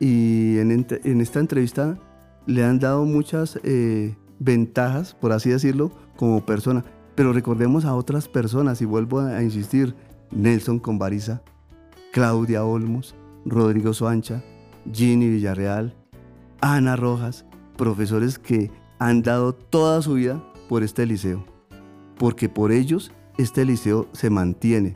y 0.00 0.58
en, 0.58 0.86
en 0.90 1.20
esta 1.20 1.38
entrevista 1.38 1.98
le 2.46 2.64
han 2.64 2.80
dado 2.80 3.04
muchas 3.04 3.60
eh, 3.62 4.16
ventajas, 4.40 5.14
por 5.14 5.32
así 5.32 5.50
decirlo, 5.50 5.92
como 6.16 6.44
persona. 6.44 6.84
Pero 7.14 7.32
recordemos 7.32 7.84
a 7.84 7.94
otras 7.94 8.28
personas, 8.28 8.80
y 8.80 8.84
vuelvo 8.84 9.20
a, 9.20 9.42
insistir, 9.42 9.94
Nelson 10.30 10.78
Convariza, 10.78 11.42
Claudia 12.12 12.64
Olmos, 12.64 13.14
Rodrigo 13.44 13.92
Soancha, 13.92 14.42
Ginny 14.90 15.28
Villarreal, 15.28 15.94
Ana 16.60 16.96
Rojas, 16.96 17.44
profesores 17.76 18.38
que 18.38 18.70
han 18.98 19.22
dado 19.22 19.54
toda 19.54 20.00
su 20.00 20.14
vida 20.14 20.42
por 20.68 20.82
este 20.82 21.06
liceo. 21.06 21.44
Porque 22.18 22.48
por 22.48 22.72
ellos 22.72 23.12
este 23.36 23.64
liceo 23.64 24.08
se 24.12 24.30
mantiene. 24.30 24.94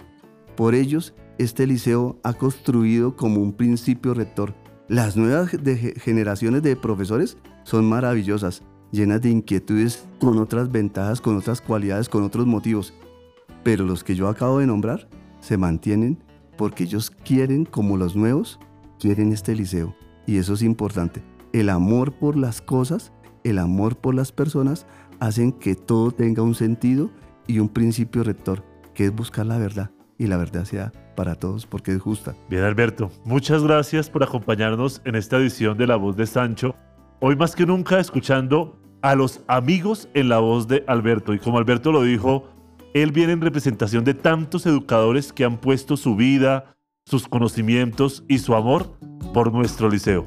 Por 0.56 0.74
ellos 0.74 1.14
este 1.38 1.66
liceo 1.66 2.18
ha 2.22 2.32
construido 2.32 3.16
como 3.16 3.42
un 3.42 3.52
principio 3.52 4.14
rector. 4.14 4.54
Las 4.88 5.16
nuevas 5.16 5.50
generaciones 5.96 6.62
de 6.62 6.76
profesores 6.76 7.36
son 7.64 7.84
maravillosas, 7.84 8.62
llenas 8.90 9.22
de 9.22 9.30
inquietudes, 9.30 10.06
con 10.20 10.38
otras 10.38 10.70
ventajas, 10.70 11.20
con 11.20 11.36
otras 11.36 11.60
cualidades, 11.60 12.08
con 12.08 12.22
otros 12.22 12.46
motivos. 12.46 12.94
Pero 13.62 13.84
los 13.84 14.04
que 14.04 14.14
yo 14.14 14.28
acabo 14.28 14.58
de 14.58 14.66
nombrar 14.66 15.08
se 15.40 15.56
mantienen 15.56 16.18
porque 16.56 16.84
ellos 16.84 17.10
quieren, 17.10 17.64
como 17.64 17.96
los 17.96 18.16
nuevos, 18.16 18.58
quieren 18.98 19.32
este 19.32 19.54
liceo. 19.54 19.94
Y 20.26 20.38
eso 20.38 20.54
es 20.54 20.62
importante. 20.62 21.22
El 21.52 21.68
amor 21.68 22.12
por 22.12 22.36
las 22.36 22.60
cosas, 22.60 23.12
el 23.44 23.58
amor 23.58 23.96
por 23.96 24.14
las 24.14 24.32
personas, 24.32 24.86
hacen 25.20 25.52
que 25.52 25.74
todo 25.74 26.10
tenga 26.10 26.42
un 26.42 26.54
sentido 26.54 27.10
y 27.46 27.58
un 27.58 27.68
principio 27.68 28.24
rector, 28.24 28.64
que 28.94 29.06
es 29.06 29.14
buscar 29.14 29.46
la 29.46 29.58
verdad. 29.58 29.90
Y 30.18 30.26
la 30.26 30.36
verdad 30.36 30.64
sea 30.64 30.92
para 31.14 31.34
todos 31.34 31.66
porque 31.66 31.92
es 31.92 32.00
justa. 32.00 32.34
Bien, 32.48 32.62
Alberto, 32.62 33.10
muchas 33.24 33.62
gracias 33.62 34.08
por 34.10 34.22
acompañarnos 34.22 35.02
en 35.04 35.14
esta 35.14 35.36
edición 35.36 35.76
de 35.76 35.86
La 35.86 35.96
Voz 35.96 36.16
de 36.16 36.26
Sancho. 36.26 36.74
Hoy 37.18 37.34
más 37.34 37.56
que 37.56 37.64
nunca 37.64 37.98
escuchando 37.98 38.78
a 39.00 39.14
los 39.14 39.40
amigos 39.48 40.06
en 40.12 40.28
la 40.28 40.38
voz 40.38 40.68
de 40.68 40.84
Alberto. 40.86 41.32
Y 41.32 41.38
como 41.38 41.56
Alberto 41.56 41.90
lo 41.90 42.02
dijo, 42.02 42.44
él 42.92 43.10
viene 43.10 43.32
en 43.32 43.40
representación 43.40 44.04
de 44.04 44.12
tantos 44.12 44.66
educadores 44.66 45.32
que 45.32 45.44
han 45.44 45.56
puesto 45.56 45.96
su 45.96 46.14
vida, 46.14 46.76
sus 47.06 47.26
conocimientos 47.26 48.22
y 48.28 48.38
su 48.38 48.54
amor 48.54 48.98
por 49.32 49.50
nuestro 49.50 49.88
liceo. 49.88 50.26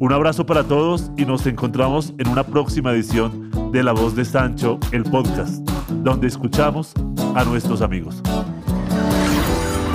Un 0.00 0.12
abrazo 0.12 0.44
para 0.44 0.64
todos 0.64 1.12
y 1.16 1.24
nos 1.24 1.46
encontramos 1.46 2.12
en 2.18 2.26
una 2.26 2.42
próxima 2.42 2.90
edición 2.90 3.50
de 3.70 3.84
La 3.84 3.92
Voz 3.92 4.16
de 4.16 4.24
Sancho, 4.24 4.80
el 4.90 5.04
podcast, 5.04 5.64
donde 5.88 6.26
escuchamos 6.26 6.94
a 7.36 7.44
nuestros 7.44 7.80
amigos. 7.80 8.20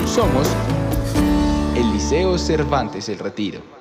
Somos 0.06 0.50
el 1.76 1.92
Liceo 1.92 2.38
Cervantes 2.38 3.10
El 3.10 3.20
Retiro. 3.20 3.79